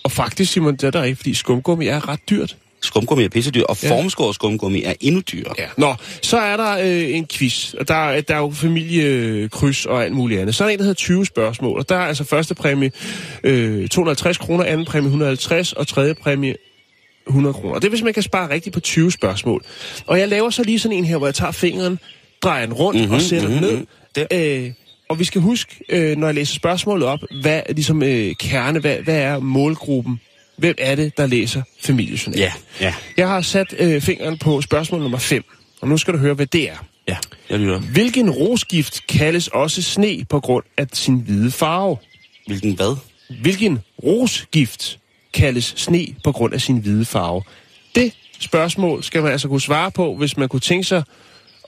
[0.05, 2.57] og faktisk Simon, det er der ikke, fordi skumgummi er ret dyrt.
[2.83, 3.91] Skumgummi er pissedyr, og Ja.
[3.91, 5.55] formskåret skumgummi er endnu dyrere.
[5.59, 5.67] Ja.
[5.77, 10.05] Nå, så er der øh, en quiz, og der, er- der er jo familiekryds og
[10.05, 10.55] alt muligt andet.
[10.55, 12.91] Så er der en, der hedder 20 spørgsmål, og der er altså første præmie
[13.45, 16.55] øh, 250 kroner, anden præmie 150, og tredje præmie
[17.27, 17.75] 100 kroner.
[17.75, 19.65] Det er, hvis man kan spare rigtigt på 20 spørgsmål.
[20.07, 21.99] Og jeg laver så lige sådan en her, hvor jeg tager fingeren,
[22.43, 23.87] drejer den rundt mm-hmm, og sætter mm-hmm, den ned.
[24.31, 24.65] Der.
[24.65, 24.71] Øh,
[25.09, 28.81] og vi skal huske, øh, når jeg læser spørgsmålet op, hvad er ligesom øh, kerne,
[28.81, 30.21] hvad, hvad er målgruppen?
[30.57, 32.39] Hvem er det, der læser familiejournal?
[32.41, 35.45] Ja, ja, Jeg har sat øh, fingeren på spørgsmål nummer 5,
[35.81, 36.77] og nu skal du høre, hvad det er.
[37.09, 37.17] ja.
[37.51, 37.79] Jeg lytter.
[37.79, 41.97] Hvilken rosgift kaldes også sne på grund af sin hvide farve?
[42.47, 42.97] Hvilken hvad?
[43.43, 44.99] Hvilken rosgift
[45.35, 47.43] kaldes sne på grund af sin hvide farve?
[47.95, 51.03] Det spørgsmål skal man altså kunne svare på, hvis man kunne tænke sig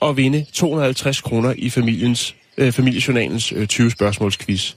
[0.01, 4.73] at vinde 250 kroner i familiens, øh, familiejournalens øh, 20 spørgsmålsquiz.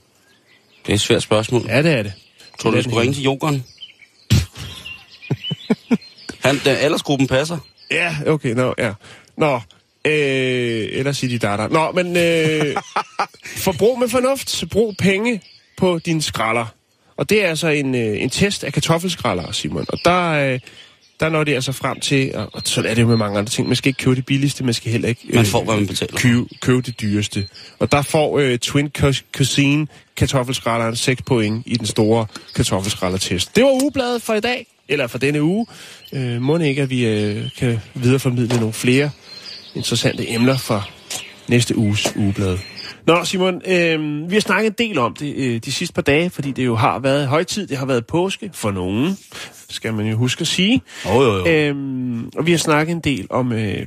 [0.85, 1.65] Det er et svært spørgsmål.
[1.67, 2.13] Ja, det er det.
[2.59, 3.63] Tror du, du skulle ringe til Jokeren?
[6.49, 7.57] Han, den aldersgruppen passer.
[7.91, 8.93] Ja, okay, nå, ja.
[9.37, 9.55] Nå,
[10.05, 11.67] øh, eller sige de datter.
[11.67, 12.75] Nå, men øh,
[13.65, 14.63] forbrug med fornuft.
[14.71, 15.41] Brug penge
[15.77, 16.65] på din skralder.
[17.17, 19.85] Og det er altså en, øh, en test af kartoffelskralder, Simon.
[19.89, 20.59] Og der, øh,
[21.19, 23.49] der når det altså frem til, og, og sådan er det jo med mange andre
[23.49, 25.75] ting, man skal ikke købe det billigste, man skal heller ikke øh, Man får, hvad
[25.75, 27.47] man betaler købe, købe det dyreste.
[27.79, 28.91] Og der får øh, Twin
[29.33, 33.55] Cuisine kartoffelskralderen 6 point i den store kartoffelskraldertest.
[33.55, 35.65] Det var ugebladet for i dag, eller for denne uge.
[36.13, 39.09] Øh, må ikke, at vi øh, kan videreformidle nogle flere
[39.75, 40.89] interessante emner for
[41.47, 42.57] næste uges ugeblad.
[43.07, 46.29] Nå, Simon, øh, vi har snakket en del om det øh, de sidste par dage,
[46.29, 49.17] fordi det jo har været højtid, det har været påske for nogen,
[49.69, 50.81] skal man jo huske at sige.
[51.05, 51.47] Jo, jo, jo.
[51.47, 53.85] Øhm, og vi har snakket en del om øh,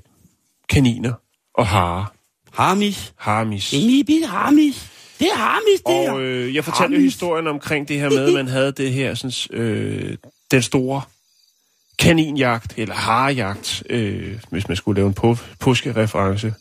[0.69, 1.13] kaniner
[1.55, 2.07] og hare.
[2.53, 3.13] Harmis.
[3.17, 3.73] Harmis.
[3.73, 4.91] En lille harmis.
[5.19, 8.35] Det er harmis, det Og øh, jeg fortalte jo historien omkring det her med, at
[8.35, 10.17] man havde det her, sådan, øh,
[10.53, 11.03] den store
[11.99, 16.55] kaninjagt, eller harejagt, øh, hvis man skulle lave en på, påskereference.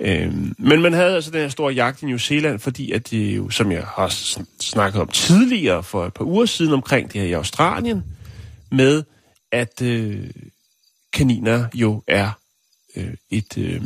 [0.00, 3.36] Øh, men man havde altså den her store jagt i New Zealand, fordi at det
[3.36, 7.20] jo, som jeg har sn- snakket om tidligere for et par uger siden omkring det
[7.20, 8.04] her i Australien,
[8.70, 9.02] med
[9.52, 10.30] at øh,
[11.12, 12.30] kaniner jo er
[12.96, 13.82] øh, et, øh,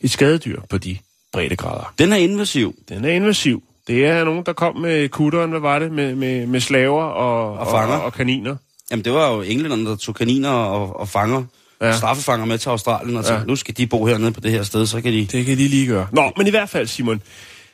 [0.00, 0.98] et skadedyr på de
[1.32, 1.94] breddegrader.
[1.98, 2.74] Den er invasiv.
[2.88, 3.62] Den er invasiv.
[3.88, 7.52] Det er nogen, der kom med kutteren, hvad var det, med, med, med slaver og,
[7.58, 7.96] Og fanger.
[7.96, 8.56] og, og kaniner.
[8.90, 11.44] Jamen, det var jo englænderne, der tog kaniner og, og fanger,
[11.80, 11.96] Ja.
[11.96, 13.40] straffefanger med til Australien, og tænkte, Ja.
[13.40, 13.46] ja.
[13.46, 15.26] nu skal de bo hernede på det her sted, så kan de...
[15.26, 16.08] Det kan de lige gøre.
[16.12, 17.22] Nå, men i hvert fald, Simon,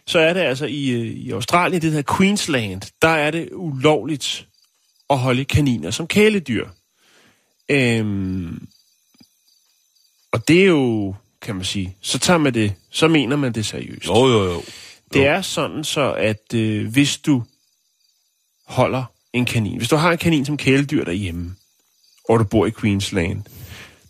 [0.06, 4.46] så er det altså i, øh, i Australien, det hedder Queensland, der er det ulovligt
[5.10, 6.66] at holde kaniner som kæledyr.
[7.70, 8.66] Øhm,
[10.32, 13.66] og det er jo, kan man sige, så tager man det, så mener man det
[13.66, 14.06] seriøst.
[14.06, 14.62] Jo, jo, jo.
[15.14, 17.42] Det er sådan så, at øh, hvis du
[18.66, 21.54] holder en kanin, hvis du har en kanin som kæledyr derhjemme,
[22.28, 23.42] og du bor i Queensland,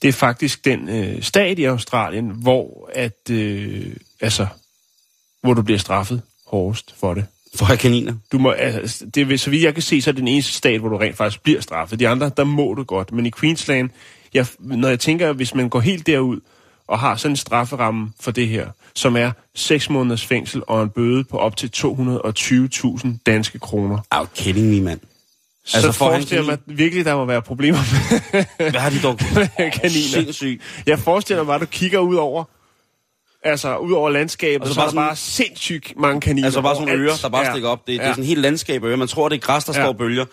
[0.03, 4.47] det er faktisk den øh, stat i Australien, hvor at, øh, altså,
[5.43, 7.27] hvor du bliver straffet hårdest for det.
[7.55, 8.15] For at have kaniner.
[8.33, 10.53] Du må, altså, det er, så vidt jeg kan se, så er det den eneste
[10.53, 12.01] stat, hvor du rent faktisk bliver straffet.
[12.01, 13.13] De andre, der må du godt.
[13.13, 13.91] Men i Queensland,
[14.35, 16.41] jeg, når jeg tænker, hvis man går helt derud
[16.89, 20.91] og har sådan en strafferamme for det her, som er 6 måneders fængsel og en
[20.91, 23.99] bøde på op til 220.000 danske kroner.
[24.11, 25.01] Are you kidding me, mand?
[25.65, 27.79] Altså, Altså, så en forestiller jeg mig virkelig, der må være problemer
[28.33, 29.19] med Hvad har de dog?
[29.59, 30.09] kaniner.
[30.13, 30.63] Sindssygt.
[30.87, 32.45] Jeg forestiller mig, at du kigger ud over,
[33.45, 36.47] altså ud over landskabet, Og så, så er der bare bare sindssygt mange kaniner.
[36.47, 37.53] Altså bare sådan ører, der bare Ja.
[37.53, 37.79] stikker op.
[37.81, 38.03] Det, det Ja.
[38.03, 38.97] er sådan en helt landskab af ører.
[38.97, 39.85] Man tror, det er græs, der Ja.
[39.85, 40.25] står bølger.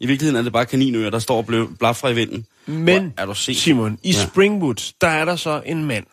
[0.00, 1.46] I virkeligheden er det bare kaninører, der står og
[1.78, 2.46] blafrer i vinden.
[2.66, 3.56] Men, Hvor er du set?
[3.56, 4.26] Simon, i Ja.
[4.26, 6.06] Springwood, der er der så en mand,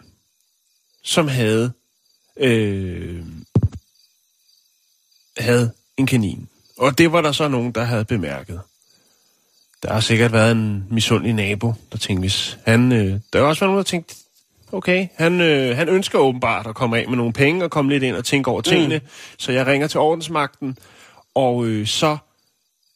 [1.03, 1.71] som havde,
[2.37, 3.23] øh,
[5.37, 6.47] havde en kanin.
[6.77, 8.61] Og det var der så nogen, der havde bemærket.
[9.83, 12.91] Der har sikkert været en misundelig nabo, der tænkte, hvis han...
[12.91, 14.15] Øh, der har også været nogen, der tænkte,
[14.71, 18.03] okay, han, øh, han ønsker åbenbart at komme af med nogle penge og komme lidt
[18.03, 18.97] ind og tænke over tingene.
[18.97, 19.07] Mm.
[19.37, 20.77] Så jeg ringer til ordensmagten,
[21.35, 22.17] og øh, så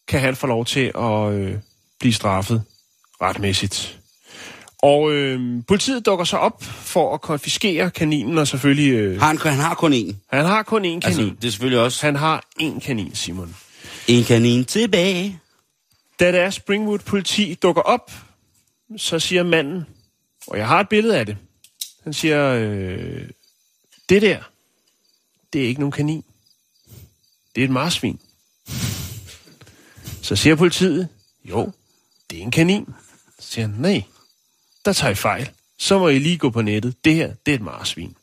[0.08, 1.56] kan han få lov til at øh,
[2.00, 2.64] blive straffet
[3.22, 4.00] retmæssigt.
[4.78, 8.92] Og øh, politiet dukker så op for at konfiskere kaninen, og selvfølgelig...
[8.92, 10.16] Øh, han, han har kun én.
[10.28, 11.04] han har kun én kanin.
[11.04, 13.56] Altså, det er selvfølgelig også han har én kanin, Simon.
[14.08, 15.40] en kanin tilbage.
[16.20, 18.12] Da det er Springwood politi dukker op,
[18.98, 19.86] så siger manden,
[20.48, 21.38] og jeg har et billede af det,
[22.04, 23.30] han siger, øh,
[24.10, 24.40] det der,
[25.54, 26.24] det er ikke nogen kanin.
[27.56, 28.20] Det er et marsvin.
[30.28, 31.08] Så siger politiet,
[31.46, 31.72] jo,
[32.30, 32.86] det er en kanin.
[33.40, 34.04] Så siger han, nej,
[34.86, 35.50] der tager I fejl.
[35.80, 37.06] Så må I lige gå på nettet.
[37.06, 38.16] Det her, det er et marsvin.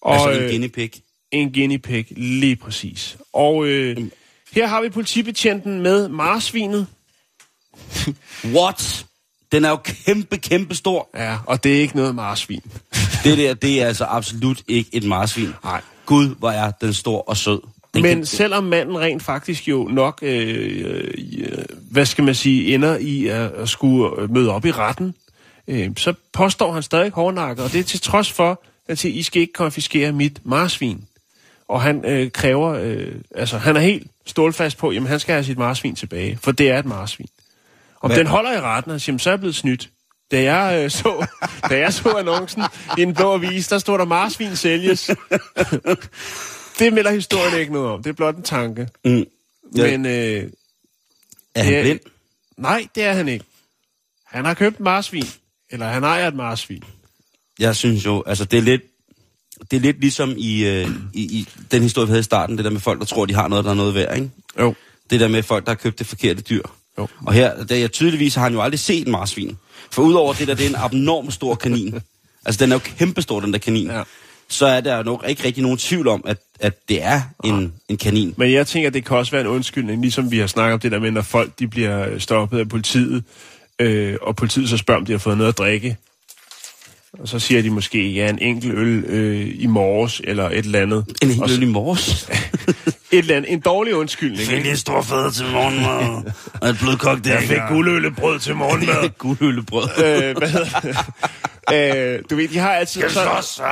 [0.00, 0.90] Og, Altså en øh, guinea pig.
[1.30, 3.16] en guinea pig, lige præcis.
[3.32, 3.96] Og øh,
[4.52, 6.86] her har vi politibetjenten med marsvinet.
[8.56, 9.06] What?
[9.52, 11.10] Den er jo kæmpe, kæmpe stor.
[11.14, 12.62] Ja, og det er ikke noget marsvin.
[13.24, 15.52] Det der, det er altså absolut ikke et marsvin.
[15.64, 15.82] Nej.
[16.06, 17.60] Gud, hvor er den stor og sød.
[17.94, 22.74] Den Men kan- selvom manden rent faktisk jo nok, øh, øh, hvad skal man sige,
[22.74, 25.14] ender i at, at skulle møde op i retten,
[25.68, 29.42] øh, så påstår han stadig hårdnakket, og det er til trods for, at I skal
[29.42, 31.04] ikke konfiskere mit marsvin.
[31.68, 35.44] Og han øh, kræver, øh, altså han er helt stålfast på, jamen han skal have
[35.44, 37.26] sit marsvin tilbage, for det er et marsvin.
[38.00, 39.88] Om Hvad- den holder i retten, og siger, "Jamen, så er jeg blevet snydt.
[40.30, 41.26] Da jeg, øh, så,
[41.70, 42.62] da jeg så annoncen
[42.98, 45.10] i en blå avis, der stod der marsvin sælges.
[46.78, 48.02] det melder historien ikke noget om.
[48.02, 48.88] Det er blot en tanke.
[49.04, 49.24] Mm.
[49.76, 49.90] Ja.
[49.98, 50.50] Men øh,
[51.54, 52.00] er han er- blind?
[52.56, 53.44] nej, det er han ikke.
[54.26, 55.24] Han har købt marsvin.
[55.70, 56.82] Eller han ejer et marsvin.
[57.58, 58.82] Jeg synes jo, altså det er lidt,
[59.70, 62.64] det er lidt ligesom i, øh, i, i den historie, vi havde i starten, det
[62.64, 64.30] der med folk, der tror, de har noget, der er noget værd, ikke?
[64.58, 64.74] Jo.
[65.10, 66.62] Det der med folk, der har købt det forkerte dyr.
[66.98, 67.08] Jo.
[67.26, 69.56] Og her, der, jeg tydeligvis har han jo aldrig set en marsvin.
[69.90, 71.94] For udover det der, det er en abnorm stor kanin.
[72.46, 73.86] altså den er jo kæmpestor, den der kanin.
[73.86, 74.02] Ja.
[74.48, 77.96] Så er der nok ikke rigtig nogen tvivl om, at, at det er en, en
[77.96, 78.34] kanin.
[78.36, 80.92] Men jeg tænker, det kan også være en undskyldning, ligesom vi har snakket om det
[80.92, 83.24] der med, når folk de bliver stoppet af politiet,
[83.78, 85.96] øh, og politiet så spørger, om de har fået noget at drikke.
[87.18, 90.80] Og så siger de måske, ja, en enkelt øl øh, i morges, eller et eller
[90.80, 91.04] andet.
[91.22, 92.28] En så- øl i morges.
[93.12, 93.52] Et eller andet.
[93.52, 94.52] En dårlig undskyldning.
[94.52, 94.70] ikke?
[94.70, 96.32] en stor fader til morgenmad.
[96.60, 99.08] og et blødkogt Jeg fik guldøllebrød til morgenmad.
[99.18, 99.84] Guldøllebrød.
[99.98, 101.02] øh, hvad hedder?
[101.74, 103.08] Øh, du ved, de har altid...
[103.08, 103.20] Så,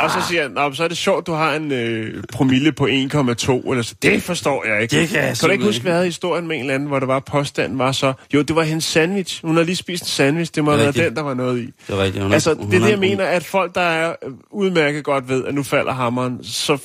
[0.03, 2.73] og så siger han, "Nå, men så er det sjovt, du har en øh, promille
[2.73, 3.95] på 1,2, eller så.
[4.03, 4.97] Det forstår jeg ikke.
[5.01, 6.99] Det kan jeg kan du ikke huske, hvad havde historien med en eller anden, hvor
[6.99, 8.13] der var påstanden var så...
[8.35, 9.41] Jo, det var hendes sandwich.
[9.47, 10.53] Hun har lige spist en sandwich.
[10.55, 11.67] Det må have været den, der var noget i.
[11.87, 12.23] Det er rigtigt.
[12.25, 15.29] Hun Altså, det er det, jeg en- mener, at folk, der er øh, udmærket godt
[15.29, 16.79] ved, at nu falder hammeren, så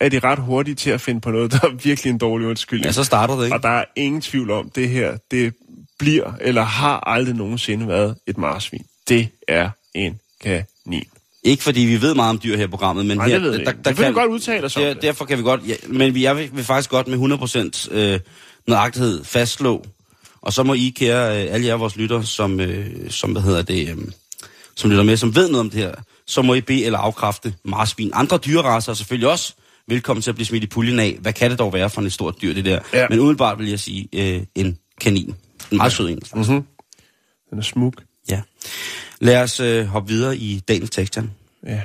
[0.00, 2.86] er de ret hurtige til at finde på noget, der er virkelig en dårlig undskyldning.
[2.86, 3.56] Ja, så starter det, ikke?
[3.56, 5.54] Og der er ingen tvivl om, det her, det
[5.98, 8.84] bliver, eller har aldrig nogensinde været et marsvin.
[9.08, 11.04] Det er en kanin.
[11.42, 13.34] Ikke fordi vi ved meget om dyr her i programmet, men Nej, her...
[13.34, 13.72] det ved vi ikke.
[13.84, 15.02] Det vil vi godt udtale os om der, det.
[15.02, 15.60] Derfor kan vi godt...
[15.68, 18.20] Ja, men vi, jeg vil, faktisk godt med 100% øh,
[18.66, 19.84] nøjagtighed fastslå,
[20.40, 23.62] og så må I, kære øh, alle jer vores lytter, som, øh, som, hvad hedder
[23.62, 23.96] det, øh,
[24.76, 25.94] som lytter med, som ved noget om det her,
[26.26, 28.10] så må I bede eller afkræfte marsvin.
[28.14, 29.54] Andre dyreracer er selvfølgelig også
[29.88, 31.18] velkommen til at blive smidt i puljen af.
[31.20, 32.80] Hvad kan det dog være for et stort dyr, det der?
[32.92, 33.06] Ja.
[33.10, 35.34] Men umiddelbart vil jeg sige øh, en kanin.
[35.70, 36.22] En meget sød en.
[36.34, 36.64] Mm-hmm.
[37.50, 37.94] Den er smuk.
[38.30, 38.40] Ja.
[39.20, 41.18] Lad os øh, hoppe videre i dagens tekst.
[41.66, 41.80] Ja.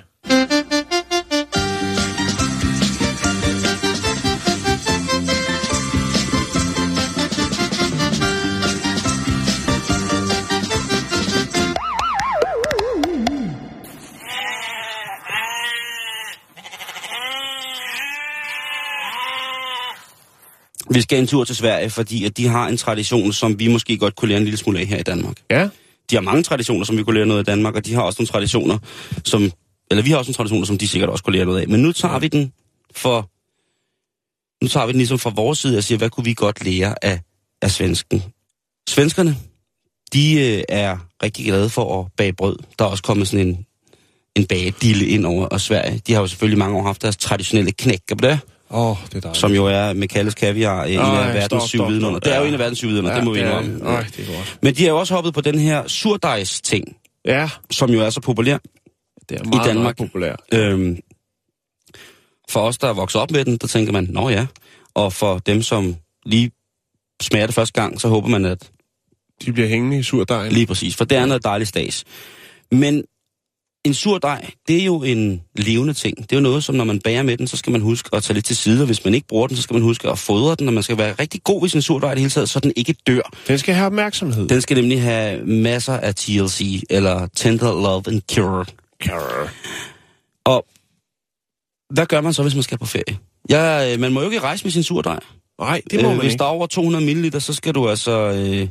[20.93, 23.97] Vi skal en tur til Sverige, fordi at de har en tradition, som vi måske
[23.97, 25.35] godt kunne lære en lille smule af her i Danmark.
[25.49, 25.69] Ja.
[26.11, 28.21] De har mange traditioner, som vi kunne lære noget af Danmark, og de har også
[28.21, 28.77] nogle traditioner,
[29.25, 29.51] som...
[29.91, 31.67] Eller vi har også nogle traditioner, som de sikkert også kunne lære noget af.
[31.67, 32.53] Men nu tager vi den
[32.95, 33.29] for...
[34.63, 37.05] Nu tager vi den ligesom fra vores side og siger, hvad kunne vi godt lære
[37.05, 37.19] af,
[37.61, 38.23] af svensken?
[38.89, 39.37] Svenskerne,
[40.13, 42.57] de øh, er rigtig glade for at bage brød.
[42.79, 43.65] Der er også kommet sådan en,
[44.35, 46.01] en bagedille ind over og Sverige.
[46.07, 48.37] De har jo selvfølgelig mange år haft deres traditionelle knækkebrød,
[48.71, 49.37] oh, det er dejligt.
[49.37, 52.19] som jo er med Kalles Kaviar, en Ej, af verdens syv vidunder.
[52.19, 52.47] Det er jo Ja.
[52.47, 53.79] en af verdens syv vidunder, det må vi indrømme.
[53.79, 54.57] Nej, det er godt.
[54.61, 58.21] Men de har jo også hoppet på den her surdejs-ting, Ja, som jo er så
[58.21, 58.57] populær.
[59.29, 59.83] det er meget, Danmark.
[59.83, 60.39] meget populært.
[60.53, 60.97] Øhm,
[62.49, 64.45] for os, der er vokset op med den, der tænker man, nå ja.
[64.93, 66.51] Og for dem, som lige
[67.21, 68.69] smager det første gang, så håber man, at
[69.45, 70.51] De bliver hængende i surdejen.
[70.51, 72.03] lige præcis, for det er noget dejligt stas.
[72.71, 73.03] Men
[73.85, 76.17] en sur dej, det er jo en levende ting.
[76.17, 78.23] Det er jo noget, som når man bager med den, så skal man huske at
[78.23, 78.81] tage lidt til side.
[78.81, 80.83] Og hvis man ikke bruger den, så skal man huske at fodre den, og man
[80.83, 82.95] skal være rigtig god ved sin sur dej i det hele taget, så den ikke
[83.07, 83.21] dør.
[83.47, 84.47] Den skal have opmærksomhed.
[84.47, 88.65] Den skal nemlig have masser af TLC, eller Tender Love and Cure.
[89.03, 89.49] Carrr.
[90.45, 90.65] Og
[91.89, 93.17] hvad gør man så, hvis man skal på ferie?
[93.49, 95.19] Ja, øh, man må jo ikke rejse med sin surdej.
[95.59, 96.39] Nej, det må man hvis ikke.
[96.39, 98.11] der er over 200 ml, så skal du altså...
[98.11, 98.67] Øh,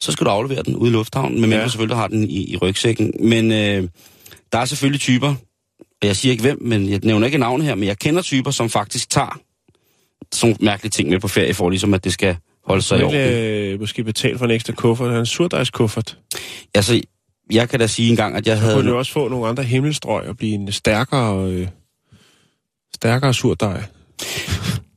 [0.00, 1.68] så skal du aflevere den ude i lufthavnen, men ja.
[1.68, 3.12] Selvfølgelig har den i, i rygsækken.
[3.20, 3.88] Men øh,
[4.54, 5.34] der er selvfølgelig typer,
[5.78, 8.50] og jeg siger ikke hvem, men jeg nævner ikke navn her, men jeg kender typer,
[8.50, 9.40] som faktisk tager
[10.32, 12.36] sådan mærkelige ting med på ferie, for ligesom at det skal
[12.66, 13.20] holde sig i orden.
[13.20, 15.18] øh, måske betale for en ekstra kuffert.
[15.18, 16.18] En surdejskuffert.
[16.74, 17.00] Altså,
[17.52, 18.74] jeg kan da sige engang, at jeg Så havde...
[18.74, 21.68] kunne du også få nogle andre himmelstrøg og blive en stærkere, øh,
[22.94, 23.82] stærkere surdej.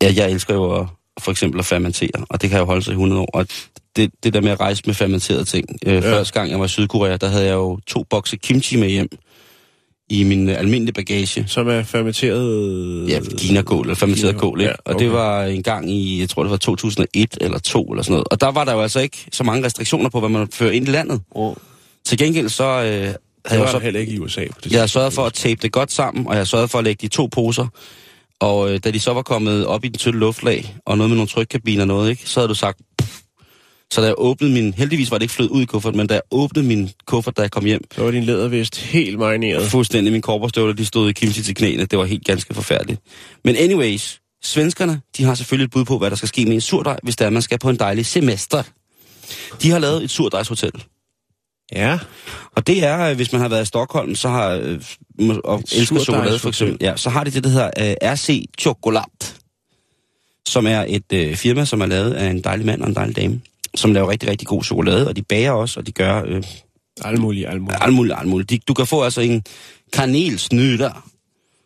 [0.02, 0.88] Ja, jeg elsker jo at,
[1.20, 3.30] for eksempel at fermentere, og det kan jo holde sig i 100 år.
[3.34, 3.48] Og
[3.96, 5.66] det, det der med at rejse med fermenterede ting.
[5.86, 6.00] Øh, ja.
[6.00, 9.08] Første gang jeg var i Sydkorea, der havde jeg jo to bokse kimchi med hjem
[10.10, 11.44] i min øh, almindelige bagage.
[11.48, 13.10] Som er fermenteret...
[13.10, 14.70] Ja, kinakål, eller fermenteret Kina- kål, ikke?
[14.70, 15.06] ja, Og okay.
[15.06, 18.28] det var en gang i, jeg tror det var 2001 eller 2 eller sådan noget.
[18.32, 20.88] Og der var der jo altså ikke så mange restriktioner på, hvad man fører ind
[20.88, 21.22] i landet.
[21.32, 21.56] Oh.
[22.06, 23.18] Til gengæld så øh, havde Det
[23.52, 24.46] jeg, var så, der heller ikke i USA.
[24.54, 26.84] På det jeg sørget for at tape det godt sammen, og jeg sørget for at
[26.84, 27.68] lægge de to poser.
[28.40, 31.18] Og øh, da de så var kommet op i den tynde luftlag, og noget med
[31.18, 32.80] nogle trykkabiner og noget, ikke, så havde du sagt...
[33.94, 34.74] Så da jeg åbnede min...
[34.74, 37.42] Heldigvis var det ikke flød ud i kufferten, men da jeg åbnede min kuffert, da
[37.42, 39.72] jeg kom hjem, Så var din lædervest helt marineret.
[39.72, 41.86] fuldstændig mine korporstøvler, de stod i kimchi til knæene.
[41.86, 43.02] Det var helt ganske forfærdeligt.
[43.44, 46.62] Men anyways, svenskerne, de har selvfølgelig et bud på, hvad der skal ske med en
[46.62, 48.64] surdej, hvis der er, man skal på en dejlig semester.
[49.62, 50.84] De har lavet et surdejshotel.
[51.72, 52.00] Ja.
[52.56, 54.82] Og det er, øh, hvis man har været i Stockholm, så har, øh,
[55.44, 59.36] og elsker chokolade for eksempel, ja, så har de det, der hedder øh, RC Chocolat,
[60.48, 63.16] som er et øh, firma, som er lavet af en dejlig mand og en dejlig
[63.16, 63.42] dame,
[63.78, 66.44] som laver rigtig, rigtig god chokolade, og de bager også, og de gør øh,
[67.06, 67.78] Alt muligt, alt muligt.
[67.84, 68.50] alt muligt, alt muligt.
[68.50, 69.44] De, du kan få altså en
[69.94, 71.08] kanelsnyder,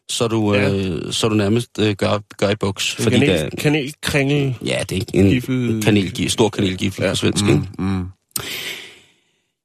[0.09, 0.69] så du, Ja.
[0.73, 2.95] øh, så du nærmest øh, gør, gør i buks.
[2.95, 4.55] Fordi Kanel, der, kanelkringel.
[4.65, 7.11] ja, det er en Giffel- kanel, stor kanelgifle ja.
[7.11, 7.43] på svensk.
[7.45, 7.61] ikke?
[7.79, 8.05] mm.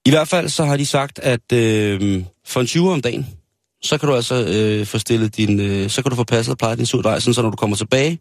[0.07, 3.27] I hvert fald så har de sagt, at øh, for en 20 om dagen,
[3.83, 6.59] så kan du altså øh, få stillet din, øh, så kan du få passet og
[6.59, 8.19] plejet din surdej, sådan så når du kommer tilbage,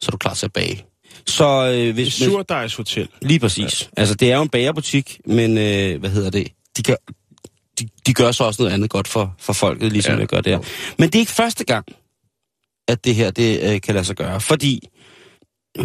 [0.00, 0.84] så er du klar til at bage.
[1.26, 3.08] Så øh, hvis, hvis, Surdejshotel.
[3.22, 3.82] lige præcis.
[3.82, 4.00] Ja.
[4.00, 6.48] Altså det er jo en bagerbutik, men øh, hvad hedder det?
[6.76, 6.94] De gør,
[7.80, 10.18] de, de gør så også noget andet godt for, for folket, ligesom ja.
[10.18, 10.58] jeg gør der.
[10.98, 11.86] Men det er ikke første gang,
[12.88, 14.88] at det her det, øh, kan lade sig gøre, fordi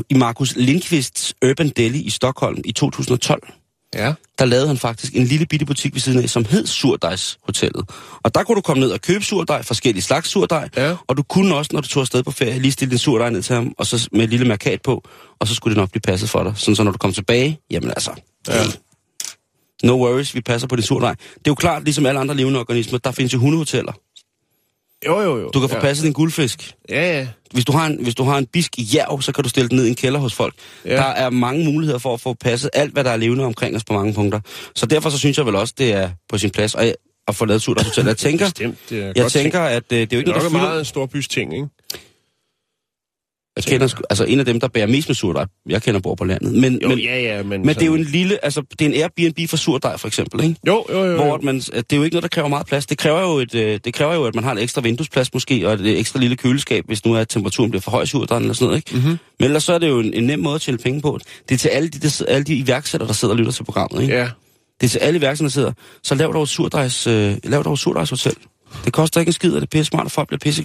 [0.10, 3.54] i Markus Lindqvists Urban Deli i Stockholm i 2012,
[3.96, 4.14] Ja.
[4.40, 7.90] der lavede han faktisk en lille bitte butik ved siden af, som hed Surdejshotellet.
[8.24, 10.96] Og der kunne du komme ned og købe surdej, forskellige slags surdej, Ja.
[11.08, 13.42] og du kunne også, når du tog afsted på ferie, lige stille din surdej ned
[13.42, 15.04] til ham, og så med et lille markat på,
[15.40, 16.54] og så skulle det nok blive passet for dig.
[16.58, 18.12] Sådan så når du kom tilbage, jamen altså,
[18.48, 18.54] Ja.
[18.64, 18.72] hey,
[19.84, 21.14] no worries, vi passer på din surdej.
[21.14, 23.94] Det er jo klart, ligesom alle andre levende organismer, der findes jo hundehoteller.
[25.06, 25.50] Jo, jo, jo.
[25.50, 25.82] Du kan få ja.
[25.82, 26.76] passet din guldfisk.
[26.90, 27.28] Ja, ja.
[27.52, 29.78] Hvis du, har en, hvis du har en bisk jærv, så kan du stille den
[29.78, 30.54] ned i en kælder hos folk.
[30.86, 30.92] Ja.
[30.92, 30.98] Ja.
[30.98, 33.84] Der er mange muligheder for at få passet alt, hvad der er levende omkring os
[33.84, 34.40] på mange punkter.
[34.76, 36.96] Så derfor så synes jeg vel også, det er på sin plads at,
[37.28, 38.06] at få lavet Surdejs Hotel.
[38.06, 40.22] Jeg tænker, Bestemt, det er jeg godt tænker at øh, det er jo ikke Det
[40.22, 40.70] er noget, der en fylder...
[40.70, 41.68] meget stor bys ting, ikke?
[43.66, 46.16] Jeg kender, sgu- altså en af dem, der bærer mest med surdej, jeg kender bor
[46.16, 46.54] på landet.
[46.54, 47.62] Men, Jo, men, ja, ja, men...
[47.62, 50.44] men det er jo en lille, altså det er en Airbnb for surdej for eksempel,
[50.44, 50.56] ikke?
[50.68, 51.16] Jo, jo, jo.
[51.16, 51.34] Hvor jo.
[51.34, 52.86] at man, at det er jo ikke noget, der kræver meget plads.
[52.86, 55.68] Det kræver jo, et, øh, det kræver jo at man har en ekstra vinduesplads måske,
[55.68, 58.44] og et ekstra lille køleskab, hvis nu er, at temperaturen bliver for høj i surdejen
[58.44, 58.78] eller sådan noget.
[58.78, 58.96] Ikke?
[58.96, 59.18] Mm-hmm.
[59.40, 61.20] Men ellers så er det jo en, en nem måde at tjene penge på.
[61.50, 64.02] Det er til alle de, der, alle de iværksættere, der sidder og lytter til programmet.
[64.02, 64.14] Ikke?
[64.16, 64.30] Ja.
[64.82, 65.72] Det er til alle iværksættere, der sidder.
[66.04, 68.36] Så lav dog et surdejs, øh, lav dog et surdejshotel.
[68.86, 70.64] Det koster ikke en skid, og det er pisse smart, og folk bliver pisse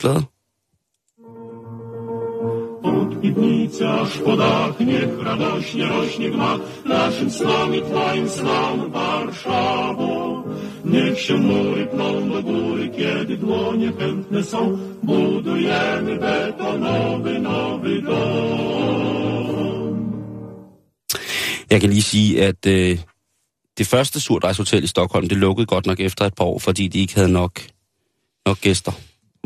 [2.84, 2.98] glade.
[2.98, 10.44] Od piwnicy aż po dach, niech radośnie rośnie gmach naszym snom i Twoim snom Warszawo.
[10.84, 19.34] Niech się mury pną do góry, kiedy dłonie chętne są, budujemy betonowy nowy dom.
[21.70, 22.98] Jeg kan lige sige, at øh,
[23.78, 26.98] det første surdejshotel i Stockholm, det lukkede godt nok efter et par år, fordi de
[26.98, 27.60] ikke havde nok,
[28.46, 28.92] nok gæster.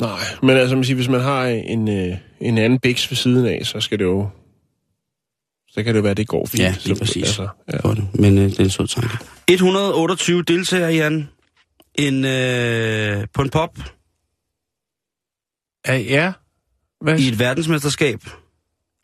[0.01, 3.47] Nej, men altså, man siger, hvis man har en, øh, en anden biks ved siden
[3.47, 4.29] af, så skal det jo...
[5.71, 6.63] Så kan det jo være, at det går fint.
[6.63, 7.23] Ja, lige Så- præcis.
[7.25, 7.81] Altså, ja.
[7.83, 9.19] på det, men øh, det er en sød tanke.
[9.49, 11.29] 128 deltagere, Jan.
[11.95, 13.79] En, øh, på en pop
[15.87, 16.33] Ja, ja.
[17.01, 17.19] Hvad?
[17.19, 18.21] i et verdensmesterskab.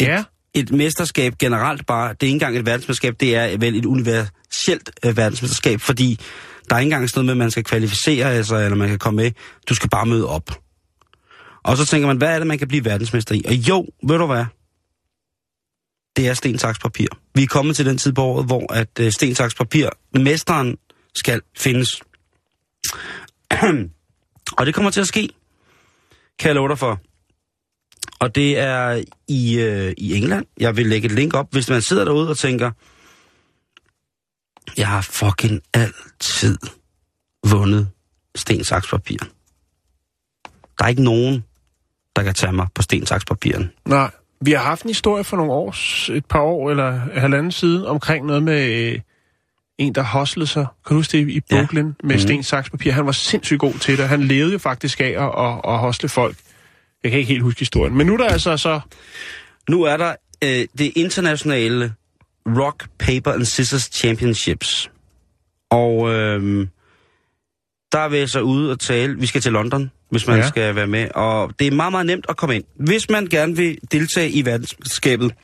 [0.01, 0.25] Ja.
[0.55, 4.91] Et mesterskab generelt bare, det er ikke engang et verdensmesterskab, det er vel et universelt
[5.05, 6.19] øh, verdensmesterskab, fordi
[6.71, 8.99] der er ikke engang sådan noget med, at man skal kvalificere altså, eller man kan
[8.99, 9.31] komme med.
[9.69, 10.51] Du skal bare møde op.
[11.65, 13.43] Og så tænker man, hvad er det, man kan blive verdensmester i?
[13.47, 14.45] Og jo, ved du hvad?
[16.17, 17.07] Det er sten, saks, papir.
[17.35, 20.77] Vi er kommet til den tid på året, hvor at øh, sten, saks, papir, mesteren
[21.15, 22.03] skal findes.
[24.59, 25.29] Og det kommer til at ske,
[26.39, 27.01] kan jeg love dig for.
[28.19, 30.47] Og det er i, øh, i England.
[30.61, 32.71] Jeg vil lægge et link op, hvis man sidder derude og tænker,
[34.77, 36.59] jeg har fucking altid
[37.47, 37.89] vundet
[38.35, 39.19] sten, saks, papir.
[40.79, 41.45] Der er ikke nogen,
[42.17, 43.71] der kan tage mig på sten, saks, papiren.
[43.89, 44.11] Nej.
[44.41, 45.75] Vi har haft en historie for nogle år,
[46.13, 49.01] et par år eller halvanden siden, omkring noget med øh,
[49.79, 50.67] en, der hoslede sig.
[50.87, 51.57] Kan du huske det i Ja.
[51.57, 52.13] Brooklyn med Mhm.
[52.13, 52.19] mm.
[52.19, 52.93] sten, saks, papir?
[52.93, 54.09] Han var sindssygt god til det.
[54.09, 56.37] Han levede jo faktisk af at, at, at hosle folk.
[57.03, 57.97] Jeg kan ikke helt huske historien.
[57.97, 58.81] Men nu er der altså så...
[59.71, 61.95] Nu er der øh, det internationale
[62.47, 64.91] Rock, Paper and Scissors Championships.
[65.71, 66.67] Og øh,
[67.93, 69.19] der er vi altså ude og tale.
[69.19, 70.43] Vi skal til London, hvis man Ja.
[70.43, 70.49] ja.
[70.49, 71.09] skal være med.
[71.15, 72.65] Og det er meget, meget nemt at komme ind.
[72.81, 75.35] Hvis man gerne vil deltage i verdensmesterskabet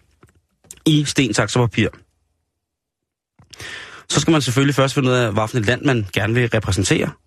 [0.86, 1.88] i sten, saks og papir,
[4.08, 7.10] så skal man selvfølgelig først finde ud af, hvilket land man gerne vil repræsentere.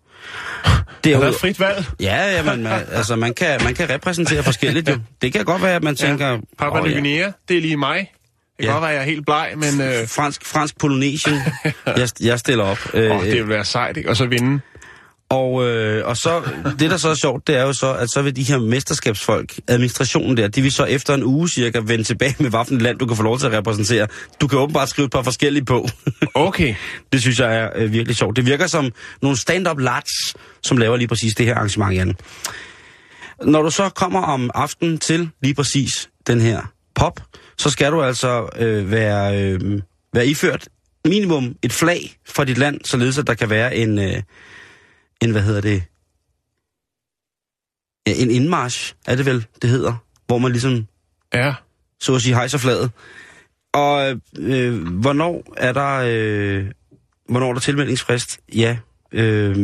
[0.66, 1.86] Er Derudover- er frit valg?
[2.00, 4.98] Ja, ja man, man, altså man kan, man kan repræsentere forskelligt jo.
[5.22, 6.40] Det kan godt være, at man tænker...
[6.58, 6.94] Papua "Åh, Ny ja.
[6.94, 8.12] Guinea, det er lige mig.
[8.60, 8.72] Jeg ja.
[8.72, 9.82] godt være, jeg er helt bleg, men...
[9.82, 11.36] Øh, Fransk, fransk Polynesien.
[11.98, 12.78] jeg, jeg stiller op.
[12.94, 14.10] åh, det vil være sejt, ikke?
[14.10, 14.60] Og så vinde.
[15.34, 16.42] Og, øh, og så,
[16.80, 19.60] det der så er sjovt, det er jo så, at så vil de her mesterskabsfolk,
[19.68, 23.06] administrationen der, de vil så efter en uge cirka vende tilbage med, hvilken land du
[23.06, 24.08] kan få lov til at repræsentere.
[24.42, 25.88] Du kan åbenbart skrive et par forskellige på.
[26.34, 26.76] Okay.
[27.14, 28.36] det synes jeg er øh, virkelig sjovt.
[28.36, 32.16] Det virker som nogle stand-up lads, som laver lige præcis det her arrangement, Jan.
[33.44, 36.62] Når du så kommer om aftenen til lige præcis den her
[36.96, 37.20] pop,
[37.58, 39.82] så skal du altså øh, være, øh,
[40.14, 40.68] være iført
[41.06, 44.22] minimum et flag for dit land, således at der kan være en, øh,
[45.24, 45.84] en hvad hedder det,
[48.06, 49.96] en indmarsch, er det vel, det hedder,
[50.28, 50.88] hvor man ligesom,
[51.34, 51.56] Ja.
[52.00, 52.92] så at sige, hejser flaget.
[53.74, 56.72] Og øh, hvornår er der, øh,
[57.30, 58.40] hvornår er der tilmeldingsfrist?
[58.56, 58.78] Ja,
[59.12, 59.56] øh,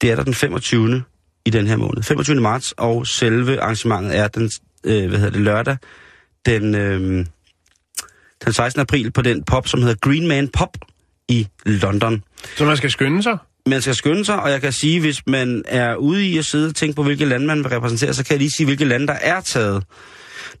[0.00, 1.04] det er der den 25.
[1.44, 2.02] i den her måned.
[2.02, 2.40] 25.
[2.40, 4.50] marts, og selve arrangementet er den,
[4.84, 5.76] øh, hvad hedder det, lørdag,
[6.46, 7.26] den, øh,
[8.44, 8.80] den 16.
[8.80, 10.76] april på den pop, som hedder Green Man Pop
[11.28, 12.22] i London.
[12.56, 13.38] Så man skal skynde sig?
[13.66, 16.68] Man skal skynde sig, og jeg kan sige, hvis man er ude i at sidde
[16.68, 19.06] og tænke på, hvilke lande man vil repræsentere, så kan jeg lige sige, hvilke lande
[19.06, 19.84] der er taget.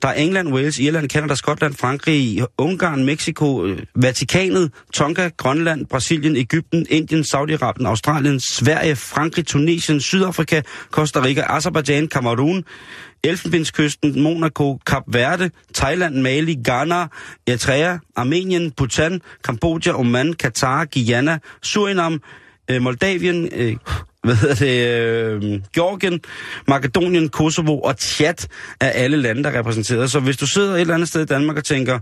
[0.02, 6.36] Der er England, Wales, Irland, Canada, Skotland, Frankrig, Ungarn, Mexico, øh, Vatikanet, Tonga, Grønland, Brasilien,
[6.36, 10.60] Ægypten, Indien, Saudi-Arabien, Australien, Sverige, Frankrig, Tunesien, Sydafrika,
[10.90, 12.64] Costa Rica, Azerbaijan, Kamerun,
[13.24, 17.06] Elfenbenskysten, Monaco, Kap Verde, Thailand, Mali, Ghana,
[17.46, 22.20] Eritrea, Armenien, Bhutan, Kambodja, Oman, Katar, Guyana, Surinam,
[22.70, 23.76] øh, Moldavien, øh,
[24.26, 26.20] hvad hedder det, øh, Georgien,
[26.68, 28.46] Makedonien, Kosovo og Tjad
[28.80, 30.10] er alle lande, der er repræsenteret.
[30.10, 31.98] Så hvis du sidder et eller andet sted i Danmark og tænker,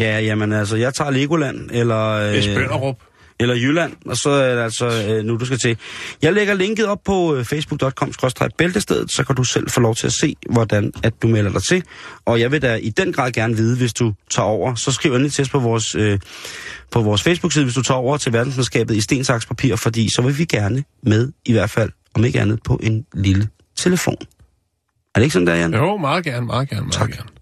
[0.00, 2.08] ja, jamen altså, jeg tager Legoland, eller...
[2.08, 2.96] Øh, Esbønderup.
[3.40, 5.76] Eller Jylland, og så er det altså øh, nu, du skal til.
[6.22, 8.12] Jeg lægger linket op på øh, facebook.com
[8.58, 11.62] bæltestedet, så kan du selv få lov til at se, hvordan at du melder dig
[11.62, 11.82] til.
[12.24, 15.12] Og jeg vil da i den grad gerne vide, hvis du tager over, så skriv
[15.12, 16.18] endelig til os på vores, øh,
[16.90, 20.38] på vores Facebook-side, hvis du tager over til verdensmesterskabet i stensaks papir, fordi så vil
[20.38, 24.16] vi gerne med, i hvert fald, om ikke andet, på en lille telefon.
[25.14, 25.74] Er det ikke sådan der, Jan?
[25.74, 27.10] Jo, meget gerne, meget gerne, meget Tak.
[27.10, 27.33] gerne.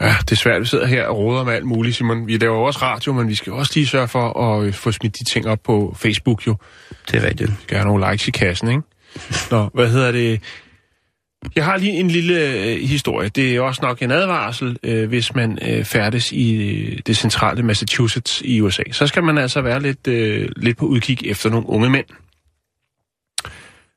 [0.00, 2.26] Ja, det er svært, vi sidder her og råder med alt muligt, Simon.
[2.26, 5.18] Vi laver også radio, men vi skal også lige sørge for at øh, få smidt
[5.18, 6.56] de ting op på Facebook, jo.
[7.10, 7.50] Det er rigtigt.
[7.50, 8.82] Vi skal have nogle likes i kassen, ikke?
[9.50, 10.40] Nå, hvad hedder det?
[11.56, 13.28] Jeg har lige en lille øh, historie.
[13.28, 17.62] Det er også nok en advarsel, øh, hvis man øh, færdes i øh, det centrale
[17.62, 18.82] Massachusetts i USA.
[18.92, 22.06] Så skal man altså være lidt, øh, lidt på udkig efter nogle unge mænd.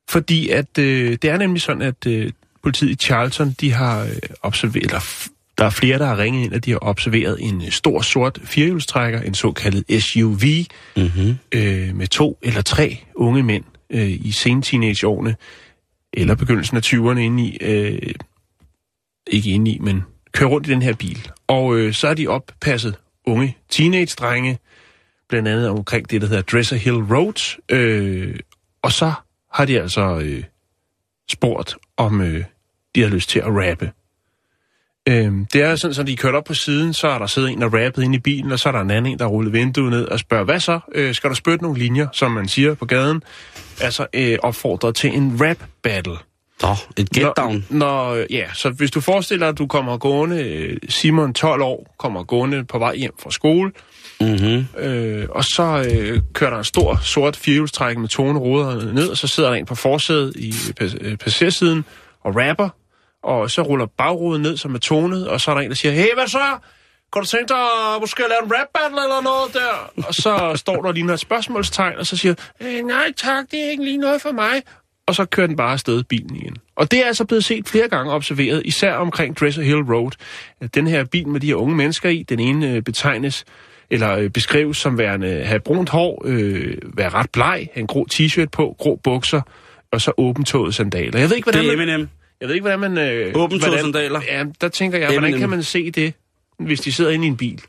[0.10, 2.32] Fordi at øh, det er nemlig sådan, at øh,
[2.64, 5.30] politiet i Charleston, de har øh, observeret, eller
[5.64, 8.40] der er flere, der har ringet ind, at de har observeret en øh, stor sort
[8.44, 10.42] firehjulstrækker, en såkaldet SUV,
[10.98, 11.38] Mm-hmm.
[11.52, 15.36] øh, med to eller tre unge mænd øh, i sen teenageårene,
[16.14, 18.14] eller begyndelsen af 20'erne inde i, øh,
[19.28, 21.32] ikke inde i, men kører rundt i den her bil.
[21.48, 22.96] Og øh, så er de oppasset
[23.26, 24.60] unge teenage-drenge,
[25.30, 28.40] blandt andet omkring det, der hedder Dresser Hill Road, øh,
[28.82, 29.14] og så
[29.54, 30.44] har de altså øh,
[31.32, 32.44] spurgt, om øh,
[32.96, 33.92] de har lyst til at rappe.
[35.10, 37.62] Øhm, det er sådan, at de kørte op på siden, så er der siddet en,
[37.62, 39.92] der rappet ind i bilen, og så er der en anden en, der rullet vinduet
[39.92, 40.80] ned og spørger, hvad så?
[40.96, 43.24] Øh, skal der spytte nogle linjer, som man siger på gaden?
[43.82, 46.18] Altså øh, opfordret til en rap battle.
[46.62, 47.66] Nå, et get down.
[47.70, 47.78] Når,
[48.16, 51.96] når, ja, så hvis du forestiller dig, at du kommer gående, øh, Simon 12 år,
[52.00, 53.72] kommer gående på vej hjem fra skole,
[54.22, 54.66] Mm-hmm.
[54.84, 59.28] øh, og så øh, kører der en stor sort firehjulstræk med tone ned, og så
[59.28, 61.86] sidder der en på forsædet i pas- passagersiden
[62.24, 62.70] og rapper,
[63.24, 65.92] og så ruller bagruden ned, som er tonet, og så er der en, der siger,
[65.92, 66.58] hey, hvad så?
[67.14, 67.58] Kan du tænke dig
[67.96, 70.04] at måske lave en rap battle eller noget der?
[70.08, 73.70] Og så står der lige et spørgsmålstegn, og så siger, øh, nej tak, det er
[73.70, 74.62] ikke lige noget for mig.
[75.08, 76.56] Og så kører den bare afsted bilen igen.
[76.76, 80.12] Og det er altså blevet set flere gange observeret, især omkring Dresser Hill Road.
[80.76, 83.46] Den her bil med de her unge mennesker i, den ene øh, betegnes
[83.90, 88.08] eller øh, beskrives som værende have brunt hår, øh, være ret bleg, have en grå
[88.14, 89.42] t-shirt på, grå bukser,
[89.92, 91.20] og så åbentåede sandaler.
[91.20, 92.10] Jeg ved ikke, hvordan Det er man...
[92.44, 92.98] Jeg ved ikke, hvordan man...
[92.98, 94.22] Øh, Åbentåede hvordan- sandaler?
[94.28, 96.14] Ja, der tænker jeg, hvordan kan man se det,
[96.60, 97.62] hvis de sidder inde i en bil?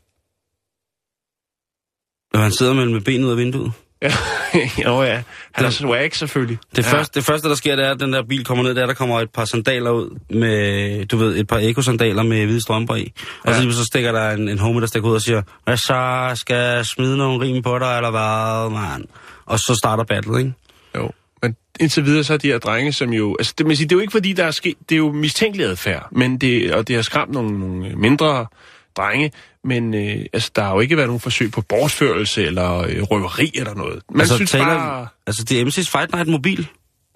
[2.33, 3.71] Og han sidder med, med benet ud af vinduet.
[4.01, 4.11] Ja,
[4.85, 5.23] jo ja.
[5.51, 6.57] Han er swag selvfølgelig.
[6.75, 6.91] Det, ja.
[6.91, 8.93] første, det første, der sker, det er, at den der bil kommer ned, der, der
[8.93, 13.13] kommer et par sandaler ud med, du ved, et par ekosandaler med hvide strømper i.
[13.43, 13.61] Og Ja.
[13.61, 16.55] så, så stikker der en, en homie, der stikker ud og siger, hvad så, skal
[16.55, 19.05] jeg smide nogle rim på dig, eller hvad, mand?
[19.45, 20.53] Og så starter battle, ikke?
[21.79, 23.35] Indtil videre så er de her drenge, som jo...
[23.39, 24.75] Altså, det, man siger, det er jo ikke fordi, der er sket...
[24.89, 28.45] Det er jo mistænkelig adfærd, men det, og det har skræmt nogle, nogle mindre
[28.97, 29.31] drenge,
[29.63, 33.51] men øh, altså, der har jo ikke været nogen forsøg på bortførelse eller øh, røveri
[33.55, 34.01] eller noget.
[34.11, 35.07] Man altså, synes taler, bare...
[35.27, 36.67] altså, det er MC's Fight Night mobil.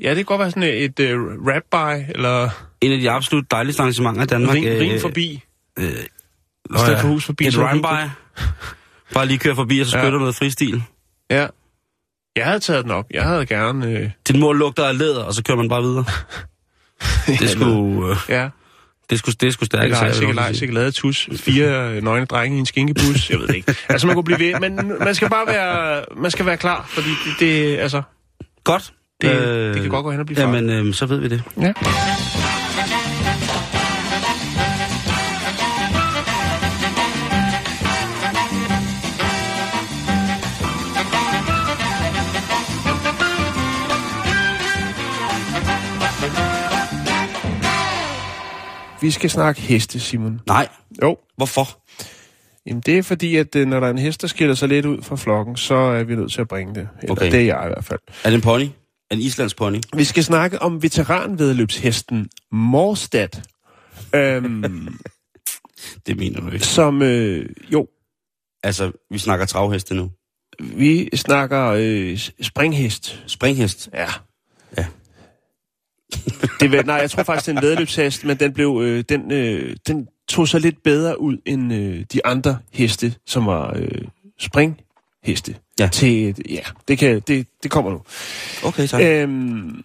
[0.01, 2.49] Ja, det kan godt være sådan et, et uh, rap-by, eller
[2.81, 4.55] En af de absolut dejligste arrangementer i Danmark.
[4.55, 5.43] ring, øh, ring forbi.
[5.79, 7.47] Øh, I stedet for hus forbi.
[7.47, 8.09] Et så rhyme ring by.
[9.13, 10.03] Bare lige køre forbi, og så Ja.
[10.03, 10.83] skytter noget fristil.
[11.31, 11.47] Ja.
[12.39, 13.05] Jeg havde taget den op.
[13.11, 13.87] Jeg havde gerne...
[13.87, 16.05] Øh, Din mor lugter af læder, og så kører man bare videre.
[17.39, 18.49] Det skulle, øh, ja.
[19.09, 21.29] det skulle, det skulle stærke sager, sikkert sikkert tus.
[21.35, 23.29] Fire øh, nøgne drenge i en skinkebus.
[23.29, 23.75] Jeg ved det ikke.
[23.89, 24.59] Altså, man kunne blive ved.
[24.59, 28.01] Men man skal bare være, man skal være klar, fordi det, det altså...
[28.63, 28.93] Godt.
[29.21, 31.43] Det- det kan godt gå hen og blive Jamen, øh, så ved vi det.
[31.61, 31.73] Ja.
[49.01, 50.41] Vi skal snakke heste, Simon.
[50.47, 50.67] Nej.
[51.03, 51.79] Jo, Hvorfor?
[52.65, 54.85] Jamen, det er fordi, at øh, når der er en hest, der skiller sig lidt
[54.85, 56.89] ud fra flokken, så er vi nødt til at bringe det.
[57.01, 57.31] Eller Okay.
[57.31, 57.99] det er jeg i hvert fald.
[58.23, 58.65] Er det en pony?
[59.11, 59.79] En islandsk pony?
[59.95, 63.27] Vi skal snakke om veteranvedløbshesten Morstad,
[64.15, 64.97] øhm,
[66.07, 66.65] Det mener du ikke.
[66.65, 67.87] som øh, jo,
[68.63, 70.11] Altså, vi snakker travheste nu.
[70.59, 73.23] vi snakker øh, springhest.
[73.27, 73.89] Springhest.
[73.93, 74.07] Ja.
[74.77, 74.85] Ja.
[76.59, 79.31] Det vil, nej, jeg tror faktisk, det er en vedløbshest, men den, blev, øh, den,
[79.31, 84.01] øh, den tog sig lidt bedre ud end øh, de andre heste, som var øh,
[84.39, 85.55] springheste.
[85.79, 85.87] Ja.
[85.87, 88.01] Til, ja, det, kan, det, det kommer nu.
[88.63, 89.01] Okay, tak.
[89.01, 89.83] Øhm,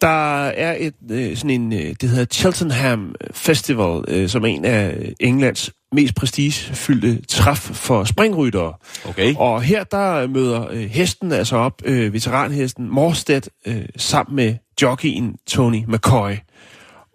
[0.00, 4.64] der er et øh, sådan en, øh, det hedder Cheltenham Festival, øh, som er en
[4.64, 8.72] af Englands mest prestigefyldte træf for springryttere.
[9.04, 9.34] Okay.
[9.36, 15.36] Og her der møder øh, hesten altså op, øh, veteranhesten Morstedt, øh, sammen med jockeyen
[15.46, 16.32] Tony McCoy.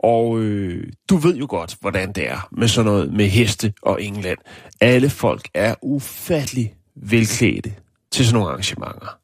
[0.04, 4.04] Og øh, du ved jo godt, hvordan det er med sådan noget med heste og
[4.04, 4.38] England.
[4.82, 7.74] Alle folk er ufattelig velklædte
[8.12, 9.18] til sådan nogle arrangementer.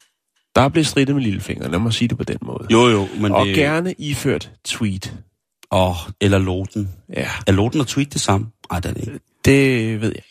[0.56, 2.68] Der er blevet stridtet med lillefinger, lad mig sige det på den måde.
[2.72, 3.56] Jo, jo, men og det...
[3.56, 5.14] gerne iført tweet.
[5.72, 6.90] Åh, oh, eller Loten.
[7.14, 8.48] Ja, Er Loten og Tweet det samme?
[8.72, 9.20] Nej, det er det ikke.
[9.46, 10.24] Det ved jeg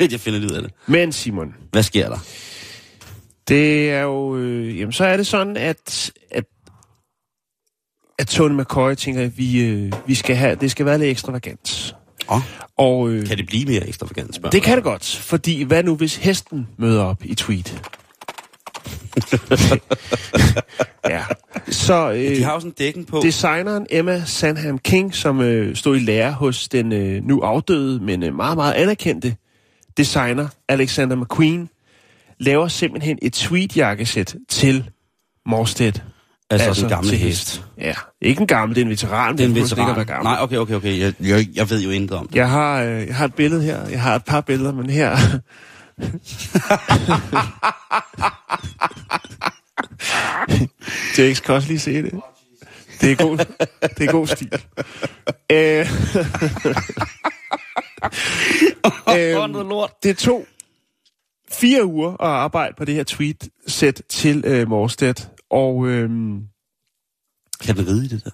[0.00, 0.12] ikke.
[0.12, 0.72] jeg finder lidt ud af det.
[0.86, 2.18] Men Simon, Hvad sker der?
[3.48, 4.36] Det er jo...
[4.36, 6.44] Øh, jamen, så er det sådan, at, at,
[8.18, 11.94] at Tony McCoy tænker, at vi, øh, vi skal have, det skal være lidt ekstravagant.
[12.30, 12.40] Åh,
[12.76, 15.96] Og øh, kan det blive mere ekstravagant, spørger det kan det godt, fordi hvad nu,
[15.96, 17.90] hvis hesten møder op i tweet?
[21.08, 21.22] ja,
[21.68, 22.10] så...
[22.10, 23.20] Øh, De har jo sådan en dækken på.
[23.22, 28.22] Designeren Emma Sandham King, som øh, stod i lære hos den øh, nu afdøde, men
[28.22, 29.36] øh, meget, meget anerkendte
[29.96, 31.68] designer Alexander McQueen,
[32.40, 34.90] laver simpelthen et tweetjakkesæt til
[35.46, 36.02] Morstedt.
[36.50, 37.64] altså, altså den gamle til hest.
[37.78, 39.32] Ja, ikke en gammel, det er en veteran.
[39.32, 39.96] Det er en ikke veteran.
[39.96, 40.24] være gammel.
[40.24, 41.00] Nej, okay, okay, okay.
[41.00, 42.36] Jeg, jeg, jeg ved jo intet om det.
[42.36, 43.88] Jeg har, øh, jeg har et billede her.
[43.88, 45.16] Jeg har et par billeder, men her...
[51.18, 52.20] Jakes kan også lige se det.
[53.00, 53.38] Det er god,
[53.98, 54.52] det er god stil.
[55.52, 55.86] Øh,
[59.18, 59.90] øhm, lort.
[60.02, 60.46] det tog
[61.52, 66.42] fire uger at arbejde på det her tweet-sæt til øh, Morstedt, og øhm,
[67.60, 68.30] Kan den ride i det der?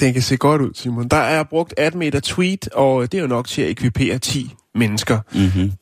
[0.00, 1.08] den kan se godt ud, Simon.
[1.08, 4.54] Der er brugt 18 meter tweet, og det er jo nok til at ekvipere 10
[4.74, 5.20] mennesker.
[5.32, 5.72] Mm-hmm.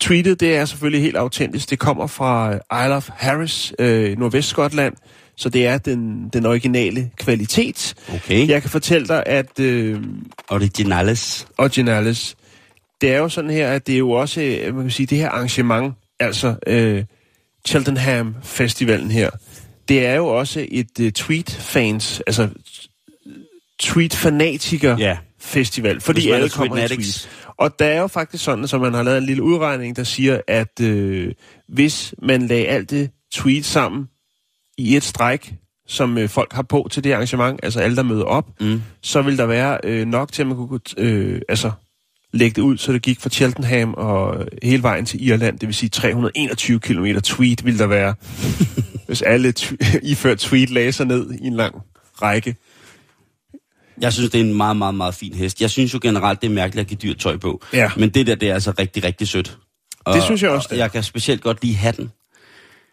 [0.00, 1.70] Tweetet, det er selvfølgelig helt autentisk.
[1.70, 4.94] Det kommer fra øh, Isle of Harris, øh, Nordvestskotland,
[5.36, 7.94] så det er den, den originale kvalitet.
[8.14, 8.48] Okay.
[8.48, 10.00] Jeg kan fortælle dig, at øh,
[10.48, 11.46] Originales.
[11.58, 12.36] Originales,
[13.00, 15.18] det er jo sådan her, at det er jo også, øh, man kan sige, det
[15.18, 17.04] her arrangement, altså øh,
[17.68, 19.30] Cheltenham Festivalen her,
[19.88, 22.48] det er jo også et øh, tweet-fans, altså
[23.82, 25.16] tweet-fanatiker Ja.
[25.40, 27.28] festival, fordi alle kommer i tweet.
[27.56, 30.40] Og der er jo faktisk sådan, så man har lavet en lille udregning, der siger,
[30.48, 31.32] at øh,
[31.68, 34.08] hvis man lagde alt det tweet sammen
[34.78, 35.54] i et stræk,
[35.86, 38.82] som øh, folk har på til det arrangement, altså alle, der møder op, Mm.
[39.02, 41.70] så vil der være øh, nok til, at man kunne øh, altså,
[42.32, 45.66] lægge det ud, så det gik fra Cheltenham og øh, hele vejen til Irland, det
[45.68, 48.14] vil sige 321 km tweet vil der være,
[49.06, 51.74] hvis alle t- iført tweet lagde sig ned i en lang
[52.22, 52.56] række.
[54.00, 55.60] Jeg synes, det er en meget, meget, meget fin hest.
[55.60, 57.62] Jeg synes jo generelt, det er mærkeligt at give dyrt tøj på.
[57.72, 57.90] Ja.
[57.96, 59.58] Men det der, det er altså rigtig, rigtig sødt.
[60.04, 62.10] Og, synes jeg også, det Og jeg kan specielt godt lide hatten.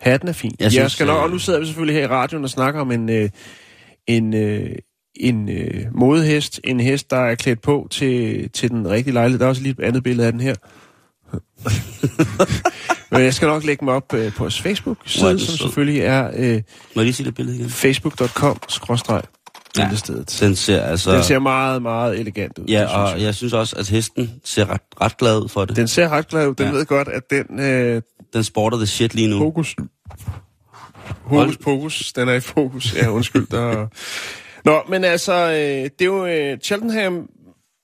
[0.02, 0.52] Hatten er fin.
[0.60, 2.50] Jeg Jeg, synes, skal nok, øh, og nu sidder vi selvfølgelig her i radioen og
[2.50, 3.30] snakker om en, øh,
[4.08, 4.76] en, øh,
[5.16, 9.40] en øh, modehest, en hest, der er klædt på til, til den rigtige lejlighed.
[9.40, 10.56] Der er også lige et andet billede af den her.
[13.12, 16.54] Men jeg skal nok lægge mig op øh, på vores Facebook-side, som selvfølgelig er øh,
[16.96, 17.70] Må jeg lige se det billede igen?
[17.70, 19.26] facebook.com-billedstedet.
[19.78, 19.90] Ja,
[20.40, 21.16] den ser altså...
[21.16, 22.66] Den ser meget, meget elegant ud.
[22.68, 23.26] ja, det synes og jeg.
[23.26, 25.76] jeg synes også, at hesten ser ret, ret glad ud for det.
[25.76, 26.56] Den, ser ret glad ud.
[26.56, 26.72] Den Ja.
[26.72, 28.02] ved godt, at den øh,
[28.34, 29.38] den sporter the shit lige nu.
[29.40, 29.76] fokus...
[31.24, 32.96] Hokus pokus, den er i fokus.
[32.96, 33.48] Ja, undskyld.
[33.48, 33.88] Der...
[34.66, 37.30] Nå, men altså, øh, det er jo øh, Cheltenham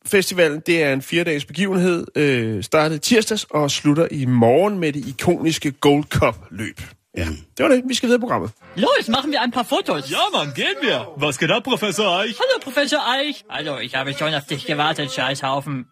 [0.06, 5.08] Festivalen, det er en fire-dages begivenhed, øh, startede tirsdags og slutter i morgen med det
[5.08, 6.82] ikoniske Gold Cup-løb.
[7.18, 7.84] Ja, det var det.
[7.88, 8.51] Vi skal videre i programmet.
[8.76, 10.11] Los, machen wir ein paar Fotos.
[10.11, 10.99] Ja, Mann, gehen wir.
[11.18, 12.36] Was geht ab, Professor Eich?
[12.41, 13.45] Hallo, Professor Eich.
[13.49, 15.86] Hallo, ich habe schon auf dich gewartet, Scheißhaufen.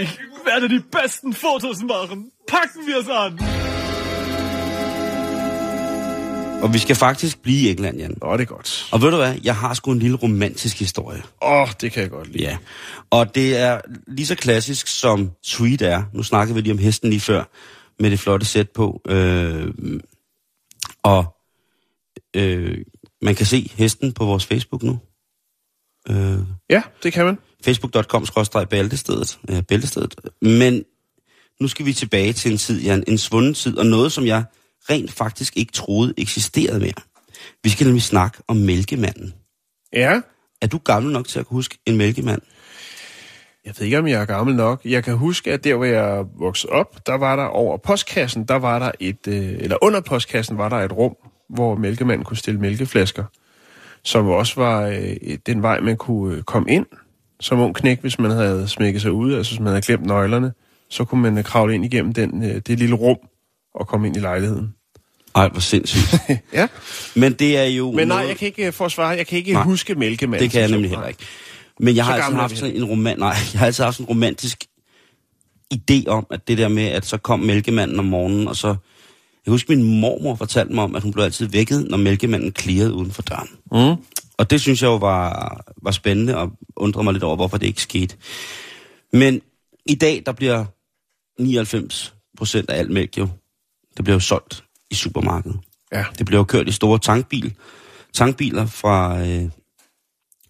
[0.00, 2.32] Ich werde die besten Fotos machen.
[2.46, 3.38] Packen wir es an.
[6.62, 8.16] Og vi skal faktisk blive i England, Jan.
[8.22, 8.88] Nå, det er godt.
[8.92, 11.22] Og ved du hvad, jeg har sgu en lille romantisk historie.
[11.42, 12.42] Åh, oh, det kan jeg godt lide.
[12.42, 12.56] Ja.
[13.10, 16.02] Og det er lige så klassisk som Sweet er.
[16.12, 17.44] Nu snakkede vi lige om hesten lige før,
[17.98, 19.00] med det flotte sæt på.
[19.08, 19.68] Øh,
[21.04, 21.36] og
[22.36, 22.84] øh,
[23.22, 24.98] man kan se hesten på vores Facebook nu.
[26.08, 26.38] Øh,
[26.70, 27.38] Ja, det kan man.
[27.64, 28.26] facebook.com
[28.70, 30.14] bæltestedet, ja, bæltestedet.
[30.42, 30.84] Men
[31.60, 34.44] nu skal vi tilbage til en tid, Jan, en svunden tid, og noget, som jeg
[34.90, 37.02] rent faktisk ikke troede eksisterede mere.
[37.62, 39.34] Vi skal nemlig snakke om mælkemanden.
[39.92, 40.20] Ja.
[40.62, 42.42] Er du gammel nok til at kunne huske en mælkemand?
[43.66, 44.80] Jeg ved ikke, om jeg er gammel nok.
[44.84, 48.54] Jeg kan huske, at der, hvor jeg voksede op, der var der over postkassen, der
[48.54, 51.14] var der et, øh, eller under postkassen var der et rum,
[51.50, 53.24] hvor mælkemanden kunne stille mælkeflasker,
[54.04, 56.86] som også var øh, den vej, man kunne øh, komme ind
[57.40, 60.52] som ung knæk, hvis man havde smækket sig ud, altså hvis man havde glemt nøglerne,
[60.90, 63.16] så kunne man øh, kravle ind igennem den, øh, det lille rum
[63.74, 64.74] og komme ind i lejligheden.
[65.34, 66.22] Ej, hvor sindssygt.
[66.52, 66.68] Ja,
[67.16, 67.90] Men det er jo...
[67.92, 70.44] men nej, noget- jeg kan ikke forsvare, jeg kan ikke Nej, huske mælkemanden.
[70.44, 71.24] Det kan jeg nemlig heller ikke.
[71.82, 74.00] Men jeg Så har gammel er haft sådan en roman, nej, jeg har altid haft
[74.00, 74.64] en romantisk
[75.74, 78.76] idé om, at det der med, at så kom mælkemanden om morgenen, og så...
[79.46, 82.94] Jeg husker, min mormor fortalte mig om, at hun blev altid vækket, når mælkemanden klirrede
[82.94, 83.48] uden for døren.
[83.72, 84.02] Mm.
[84.38, 87.66] Og det synes jeg jo var, var spændende, og undrede mig lidt over, hvorfor det
[87.66, 88.16] ikke skete.
[89.12, 89.40] Men
[89.86, 90.64] i dag, der bliver
[91.38, 93.28] 99 procent af alt mælk jo,
[93.96, 95.60] det bliver jo solgt i supermarkedet.
[95.92, 96.04] Ja.
[96.18, 97.54] Det bliver jo kørt i store tankbil,
[98.12, 99.48] tankbiler fra, øh,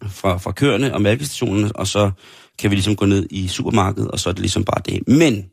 [0.09, 2.11] fra, fra køerne og mælkestationerne, og så
[2.59, 5.07] kan vi ligesom gå ned i supermarkedet, og så er det ligesom bare det.
[5.07, 5.45] Men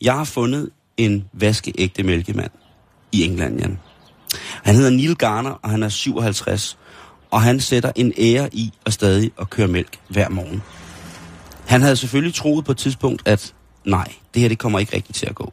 [0.00, 2.50] jeg har fundet en vaskeægte mælkemand
[3.12, 3.78] i England, Jan.
[4.62, 6.78] Han hedder Neil Garner, og han er 57,
[7.30, 10.62] og han sætter en ære i at stadig at køre mælk hver morgen.
[11.66, 13.54] Han havde selvfølgelig troet på et tidspunkt, at
[13.84, 15.52] nej, det her det kommer ikke rigtigt til at gå.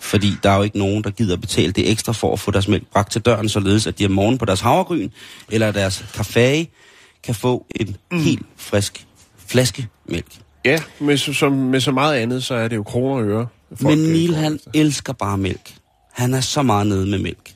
[0.00, 2.68] Fordi der er jo ikke nogen, der gider betale det ekstra for at få deres
[2.68, 5.08] mælk bragt til døren, således at de om morgenen på deres havregryn
[5.50, 6.66] eller deres kaffe
[7.22, 8.18] kan få en mm.
[8.18, 9.06] helt frisk
[9.46, 10.38] flaske mælk.
[10.64, 13.46] Ja, med, så- som, med så meget andet, så er det jo kroner og øre.
[13.80, 14.70] Men øh, Neil, han efter.
[14.74, 15.74] elsker bare mælk.
[16.12, 17.54] Han er så meget nede med mælk.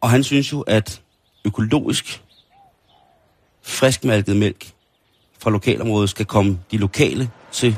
[0.00, 1.02] Og han synes jo, at
[1.44, 2.22] økologisk,
[3.62, 4.70] friskmælket mælk
[5.38, 7.76] fra lokalområdet skal komme de lokale til,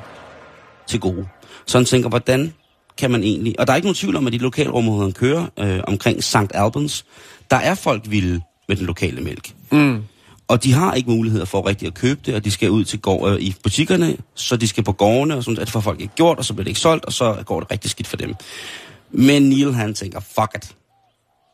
[0.87, 1.29] til gode.
[1.66, 2.53] Så han tænker, hvordan
[2.99, 3.61] kan man egentlig...
[3.61, 6.37] Og der er ikke nogen tvivl om, at de lokalområder, han kører øh, omkring St.
[6.55, 7.05] Albans,
[7.51, 9.53] der er folk vilde med den lokale mælk.
[9.73, 10.03] Mm.
[10.51, 13.01] Og de har ikke muligheder for rigtig at købe det, og de skal ud til
[13.01, 16.01] gård, øh, i butikkerne, så de skal på gårdene, og sådan, at det får folk
[16.01, 18.16] ikke gjort, og så bliver det ikke solgt, og så går det rigtig skidt for
[18.16, 18.34] dem.
[19.11, 20.76] Men Neil, han tænker, fuck it.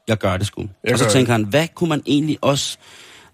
[0.08, 0.68] Jeg gør det sgu.
[0.84, 2.78] Jeg og så tænker han, hvad kunne man egentlig også...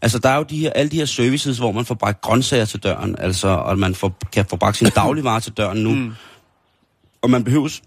[0.03, 2.65] Altså, der er jo de her, alle de her services, hvor man får bragt grøntsager
[2.65, 5.95] til døren, altså, og man får, kan få bragt sine dagligvarer til døren nu.
[5.95, 6.13] Mm.
[7.23, 7.83] Og man behøves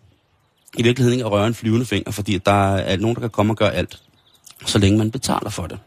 [0.78, 3.54] i virkeligheden ikke at røre en flyvende finger, fordi der er nogen, der kan komme
[3.54, 4.02] og gøre alt,
[4.66, 5.80] så længe man betaler for det.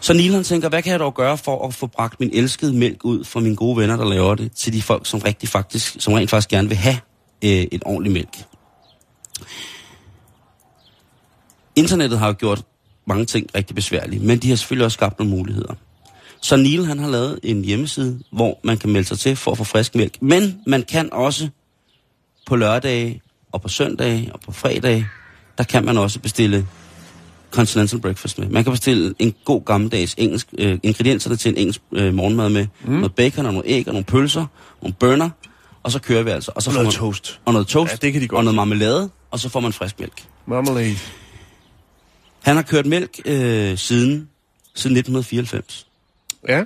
[0.00, 2.72] Så Neil han tænker, hvad kan jeg dog gøre for at få bragt min elskede
[2.72, 5.96] mælk ud fra mine gode venner, der laver det, til de folk, som, rigtig faktisk,
[5.98, 6.96] som rent faktisk gerne vil have
[7.44, 8.44] øh, en ordentlig mælk.
[11.76, 12.62] Internettet har jo gjort
[13.06, 15.74] mange ting rigtig besværlige, men de har selvfølgelig også skabt nogle muligheder.
[16.42, 19.58] Så Neil han har lavet en hjemmeside, hvor man kan melde sig til for at
[19.58, 20.22] få frisk mælk.
[20.22, 21.48] Men man kan også
[22.46, 23.22] på lørdage
[23.52, 25.06] og på søndage og på fredag,
[25.58, 26.66] der kan man også bestille
[27.50, 28.48] continental breakfast med.
[28.48, 32.66] Man kan bestille en god gammeldags engelsk, øh, ingredienserne til en engelsk øh, morgenmad med.
[32.84, 32.92] Mm.
[32.92, 34.46] Noget bacon og nogle æg og nogle pølser,
[34.82, 35.30] nogle bønner,
[35.82, 36.52] og så kører vi altså.
[36.54, 37.40] Og så Og får noget man, toast.
[37.44, 37.92] Og noget toast.
[37.92, 40.24] Ja, det kan de godt Og noget marmelade, og så får man frisk mælk.
[40.46, 40.96] Marmalade.
[42.42, 44.28] Han har kørt mælk øh, siden,
[44.74, 45.86] siden 1994.
[46.48, 46.64] Ja.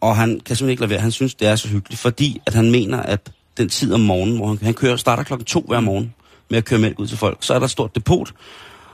[0.00, 1.00] Og han kan simpelthen ikke lade være.
[1.00, 4.36] Han synes, det er så hyggeligt, fordi at han mener, at den tid om morgenen,
[4.36, 6.14] hvor han, han kører, starter klokken to hver morgen
[6.50, 8.32] med at køre mælk ud til folk, så er der et stort depot,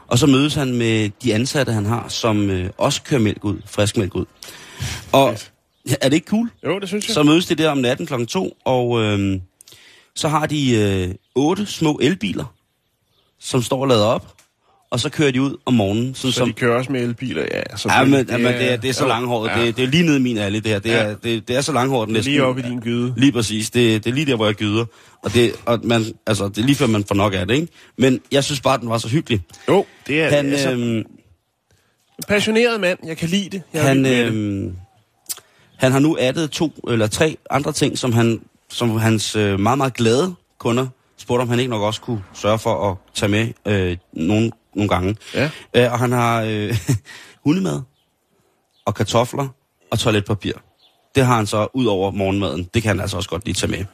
[0.09, 3.57] og så mødes han med de ansatte, han har, som øh, også kører mælk ud,
[3.67, 4.25] frisk mælk ud.
[5.13, 5.37] Og
[6.01, 6.51] er det ikke cool?
[6.65, 7.15] Jo, det synes jeg.
[7.15, 9.41] Så mødes de der om natten klokken to, og øh,
[10.15, 12.55] så har de øh, otte små elbiler,
[13.41, 14.38] som står lader op.
[14.91, 16.15] og så kører de ud om morgenen.
[16.15, 17.61] Sådan Så som, de kører også med elbiler, ja.
[17.99, 19.51] Ja, men, det, men det, er, det er så jo, langhåret.
[19.51, 19.65] ja.
[19.67, 20.79] Det, det er lige nede i min alley, det her.
[20.79, 21.15] Det er, Ja.
[21.23, 22.33] det, det er så langhåret næsten.
[22.33, 23.15] Lige op i din gyde.
[23.17, 23.71] Lige præcis.
[23.71, 24.85] Det, det er lige der, hvor jeg gyder.
[25.23, 27.69] Og, det, og man, altså, det er lige før, man får nok af det, ikke?
[27.99, 29.41] Men jeg synes bare, den var så hyggelig.
[29.69, 31.05] Jo, det er Han, altså, øhm,
[32.29, 32.99] passioneret mand.
[33.07, 33.63] Jeg kan lide det.
[33.75, 34.27] Jeg er han, med det.
[34.33, 34.77] øhm,
[35.77, 39.79] han har nu addet to eller tre andre ting, som, han, som hans øh, meget,
[39.79, 40.87] meget glade kunder
[41.17, 44.89] spurgte, om han ikke nok også kunne sørge for at tage med øh, nogle, nogle
[44.89, 45.17] gange.
[45.35, 45.51] Ja.
[45.75, 46.77] Øh, og han har øh,
[47.45, 47.81] hundemad
[48.87, 49.49] og kartofler
[49.91, 50.53] og toiletpapir.
[51.15, 52.69] Det har han så ud over morgenmaden.
[52.75, 53.85] Det kan han altså også godt lige tage med.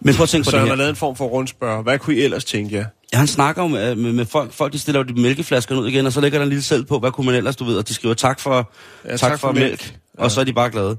[0.00, 0.72] Men prøv at tænke på Så det han her.
[0.72, 1.82] har lavet en form for rundspørg.
[1.82, 2.84] Hvad kunne I ellers tænke jer?
[3.12, 4.52] Ja, han snakker jo med, med, med folk.
[4.52, 6.84] Folk de stiller jo de mælkeflasker ud igen, og så lægger der en lille selv
[6.84, 8.72] på, hvad kunne man ellers, du ved, og de skriver tak for,
[9.04, 9.98] ja, tak, tak for, mælk, mælk.
[10.18, 10.96] og så er de bare glade.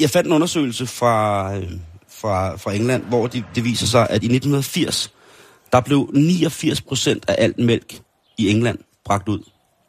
[0.00, 1.70] Jeg fandt en undersøgelse fra, øh,
[2.20, 5.12] fra, fra England, hvor de, det viser sig, at i 1980,
[5.72, 8.00] der blev 89 procent af alt mælk
[8.38, 9.40] i England bragt ud.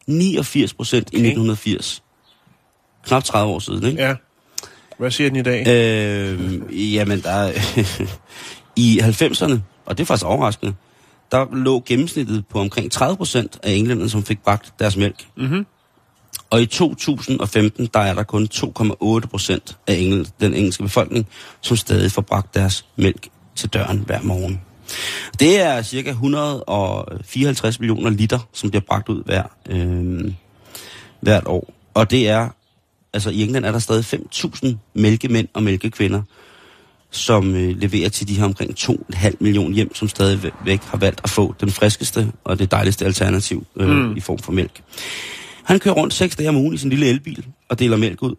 [0.07, 1.17] 89 procent okay.
[1.17, 2.03] i 1980.
[3.05, 4.03] Knap 30 år siden, ikke?
[4.03, 4.15] Ja.
[4.97, 5.67] Hvad siger den i dag?
[5.67, 7.51] Øh, jamen, der er,
[8.75, 10.73] i 90'erne, og det er faktisk overraskende,
[11.31, 15.27] der lå gennemsnittet på omkring 30 procent af englænderne, som fik bragt deres mælk.
[15.37, 15.65] Mhm.
[16.49, 21.27] Og i 2015, der er der kun 2,8 procent af engel, den engelske befolkning,
[21.61, 24.61] som stadig får bragt deres mælk til døren hver morgen.
[25.39, 30.33] Det er cirka 154 millioner liter, som bliver bragt ud hver, øh,
[31.19, 31.73] hvert år.
[31.93, 32.49] Og det er,
[33.13, 36.21] altså i England er der stadig 5.000 mælkemænd og mælkekvinder,
[37.11, 41.29] som øh, leverer til de her omkring 2,5 millioner hjem, som stadigvæk har valgt at
[41.29, 44.17] få den friskeste og det dejligste alternativ øh, mm.
[44.17, 44.81] i form for mælk.
[45.63, 48.35] Han kører rundt seks dage om ugen i sin lille elbil og deler mælk ud.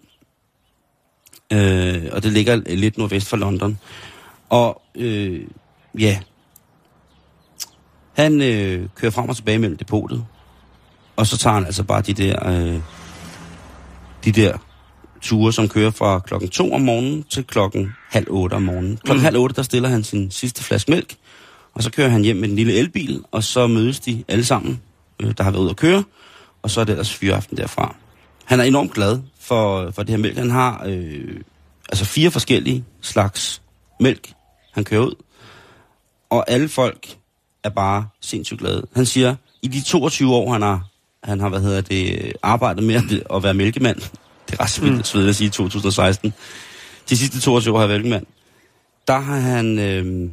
[1.53, 3.79] Øh, og det ligger lidt nordvest for London.
[4.49, 5.41] Og øh,
[5.99, 6.19] ja,
[8.13, 10.25] han øh, kører frem og tilbage mellem depotet.
[11.17, 12.81] Og så tager han altså bare de der, øh,
[14.25, 14.59] de der
[15.21, 18.97] ture, som kører fra klokken 2 om morgenen til klokken halv 8 om morgenen.
[18.97, 19.25] Klokken mm.
[19.25, 21.17] halv 8, der stiller han sin sidste flaske mælk,
[21.75, 24.81] og så kører han hjem med den lille elbil, og så mødes de alle sammen,
[25.23, 26.05] øh, der har været ude at køre,
[26.63, 27.97] og så er det ellers fyreaften derfra.
[28.45, 30.37] Han er enormt glad for, for det her mælk.
[30.37, 31.41] Han har øh,
[31.89, 33.63] altså fire forskellige slags
[34.01, 34.33] mælk,
[34.73, 35.15] han kører ud,
[36.31, 37.17] og alle folk
[37.65, 38.87] er bare sindssygt glade.
[38.95, 40.89] Han siger, i de 22 år, han har,
[41.25, 43.97] han har hvad hedder det, arbejdet med at, at være mælkemand,
[44.51, 45.29] det er ret vildt mm.
[45.29, 46.33] at sige, 2016.
[47.11, 48.27] De sidste 22 år har jeg været mælkemand.
[49.09, 50.31] Der har han, øh,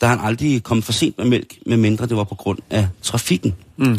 [0.00, 2.88] der har han aldrig kommet for sent med mælk, medmindre det var på grund af
[3.02, 3.54] trafikken.
[3.76, 3.98] Mm.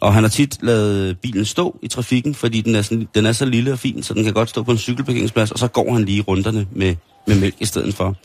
[0.00, 3.32] Og han har tit lavet bilen stå i trafikken, fordi den er, sådan, den er
[3.32, 5.92] så lille og fin, så den kan godt stå på en cykelparkeringsplads, og så går
[5.92, 6.96] han lige runderne med,
[7.26, 8.16] med mælk i stedet for.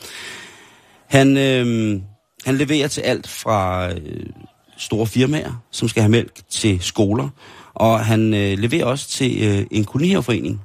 [1.06, 2.00] Han, øh,
[2.44, 4.26] han leverer til alt fra øh,
[4.76, 7.28] store firmaer, som skal have mælk, til skoler,
[7.74, 10.60] og han øh, leverer også til øh, en kolonihaveforening.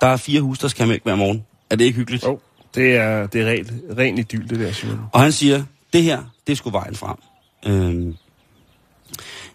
[0.00, 1.44] Der er fire hus, der skal have mælk hver morgen.
[1.70, 2.26] Er det ikke hyggeligt?
[2.26, 2.38] Oh,
[2.74, 5.00] det er, det er rent, ren idyl, det der, Simon.
[5.12, 7.16] Og han siger, det her, det sgu vejen frem.
[7.66, 8.14] Øhm,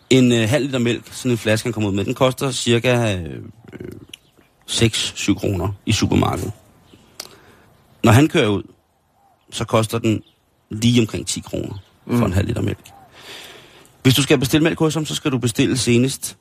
[0.10, 3.18] en øh, halv liter mælk, sådan en flaske, han kommer ud med, den koster cirka
[3.18, 3.36] øh,
[3.74, 3.92] øh,
[4.70, 6.52] 6-7 kroner i supermarkedet.
[8.04, 8.64] Når han kører ud,
[9.52, 10.24] så koster den
[10.82, 12.24] lige omkring 10 kroner for mm.
[12.24, 12.90] en halv liter mælk.
[14.04, 16.38] Hvis du skal bestille mælk hos ham, så skal du bestille senest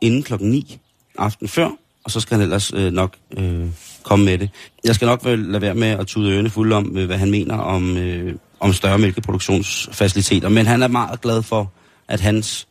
[0.00, 0.78] inden klokken 9
[1.18, 1.70] aften før,
[2.04, 3.66] og så skal han ellers øh, nok øh,
[4.02, 4.50] komme med det.
[4.84, 7.30] Jeg skal nok vel lade være med at tude ørene fulde om, øh, hvad han
[7.30, 11.72] mener om, øh, om større mælkeproduktionsfaciliteter, men han er meget glad for,
[12.08, 12.68] at hans,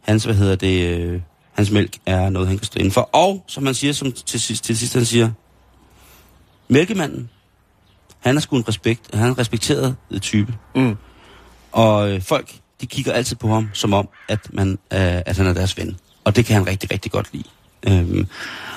[0.00, 1.20] hans hvad hedder det, øh,
[1.52, 3.00] hans mælk er noget, han kan stå inden for.
[3.12, 5.30] Og, som han siger som til sidst, til sidst han siger,
[6.68, 7.30] mælkemanden,
[8.22, 10.54] han er sgu en respekt, han er en respekteret øh, type.
[10.74, 10.96] Mm.
[11.72, 14.78] Og øh, folk, de kigger altid på ham, som om, at, man, øh,
[15.26, 15.96] at han er deres ven.
[16.24, 17.48] Og det kan han rigtig, rigtig godt lide.
[17.88, 18.26] Øhm,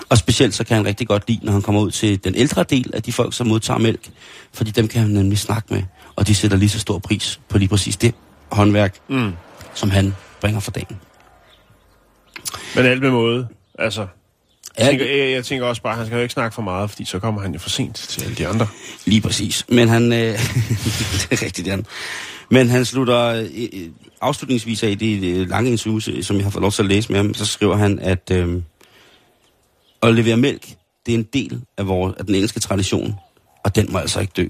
[0.10, 2.64] og specielt så kan han rigtig godt lide, når han kommer ud til den ældre
[2.64, 4.10] del af de folk, som modtager mælk.
[4.54, 5.84] Fordi dem kan han nemlig snakke med,
[6.16, 8.14] og de sætter lige så stor pris på lige præcis det
[8.52, 9.34] håndværk, Mm.
[9.74, 10.98] som han bringer for dagen.
[12.76, 13.48] Men alt med måde.
[13.80, 14.08] Altså,
[14.78, 16.90] jeg, tænker, jeg, jeg tænker også bare, at han skal jo ikke snakke for meget,
[16.90, 18.68] fordi så kommer han jo for sent til alle de andre.
[19.06, 19.66] Lige præcis.
[19.70, 20.14] Men han...
[20.14, 20.20] Øh,
[21.22, 21.86] det er rigtigt, Jan.
[22.52, 23.90] Men han slutter øh, øh,
[24.22, 27.12] afslutningsvis af i det øh, lange interview, som jeg har fået lov til at læse
[27.12, 28.62] med ham, så skriver han, at øh,
[30.04, 30.68] at levere mælk,
[31.06, 33.16] det er en del af, vores, af den engelske tradition,
[33.64, 34.48] og den må altså ikke dø.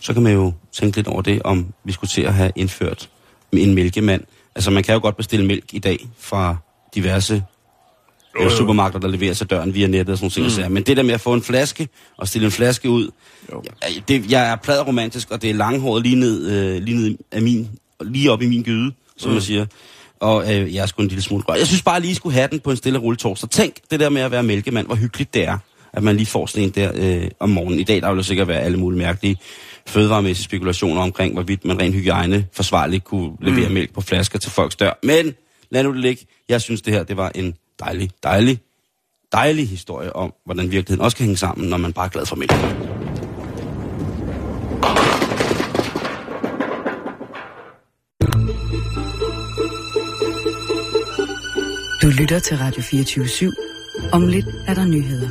[0.00, 3.10] Så kan man jo tænke lidt over det, om vi skulle til at have indført
[3.52, 4.24] en mælkemand.
[4.54, 6.56] Altså man kan jo godt bestille mælk i dag fra
[6.94, 7.44] diverse
[8.40, 10.68] øh, supermarkeder, der leverer sig døren via nettet og sådan nogle ting.
[10.68, 10.74] Mm.
[10.74, 13.10] Men det der med at få en flaske og stille en flaske ud,
[13.52, 13.62] Jo.
[13.82, 17.16] jeg, det, jeg er plad romantisk, og det er langhåret lige ned, øh, lige, ned
[17.32, 17.68] af min,
[18.00, 18.92] lige op i min gyde.
[19.16, 19.34] som mm.
[19.34, 19.66] man siger.
[20.20, 21.58] Og øh, jeg er sgu en lille smule rørt.
[21.58, 23.50] Jeg synes bare lige, I skulle have den på en stille rulle torsdag.
[23.50, 25.58] Tænk det der med at være mælkemand, hvor hyggeligt det er,
[25.92, 27.80] at man lige får sådan en der øh, om morgenen.
[27.80, 29.36] I dag der vil der sikkert være alle mulige mærkelige
[29.86, 33.74] fødevaremæssige spekulationer omkring, hvorvidt man rent hygiejne forsvarligt kunne levere mm.
[33.74, 34.98] mælk på flasker til folks dør.
[35.02, 35.34] Men
[35.70, 36.26] lad nu det ligge.
[36.48, 37.54] Jeg synes, det her det var en
[37.84, 38.60] dejlig, dejlig,
[39.32, 42.36] dejlig historie om, hvordan virkeligheden også kan hænge sammen, når man bare er glad for
[42.36, 42.52] mælk.
[52.02, 54.10] Du lytter til Radio 24 /7.
[54.12, 55.28] Om lidt er der nyheder.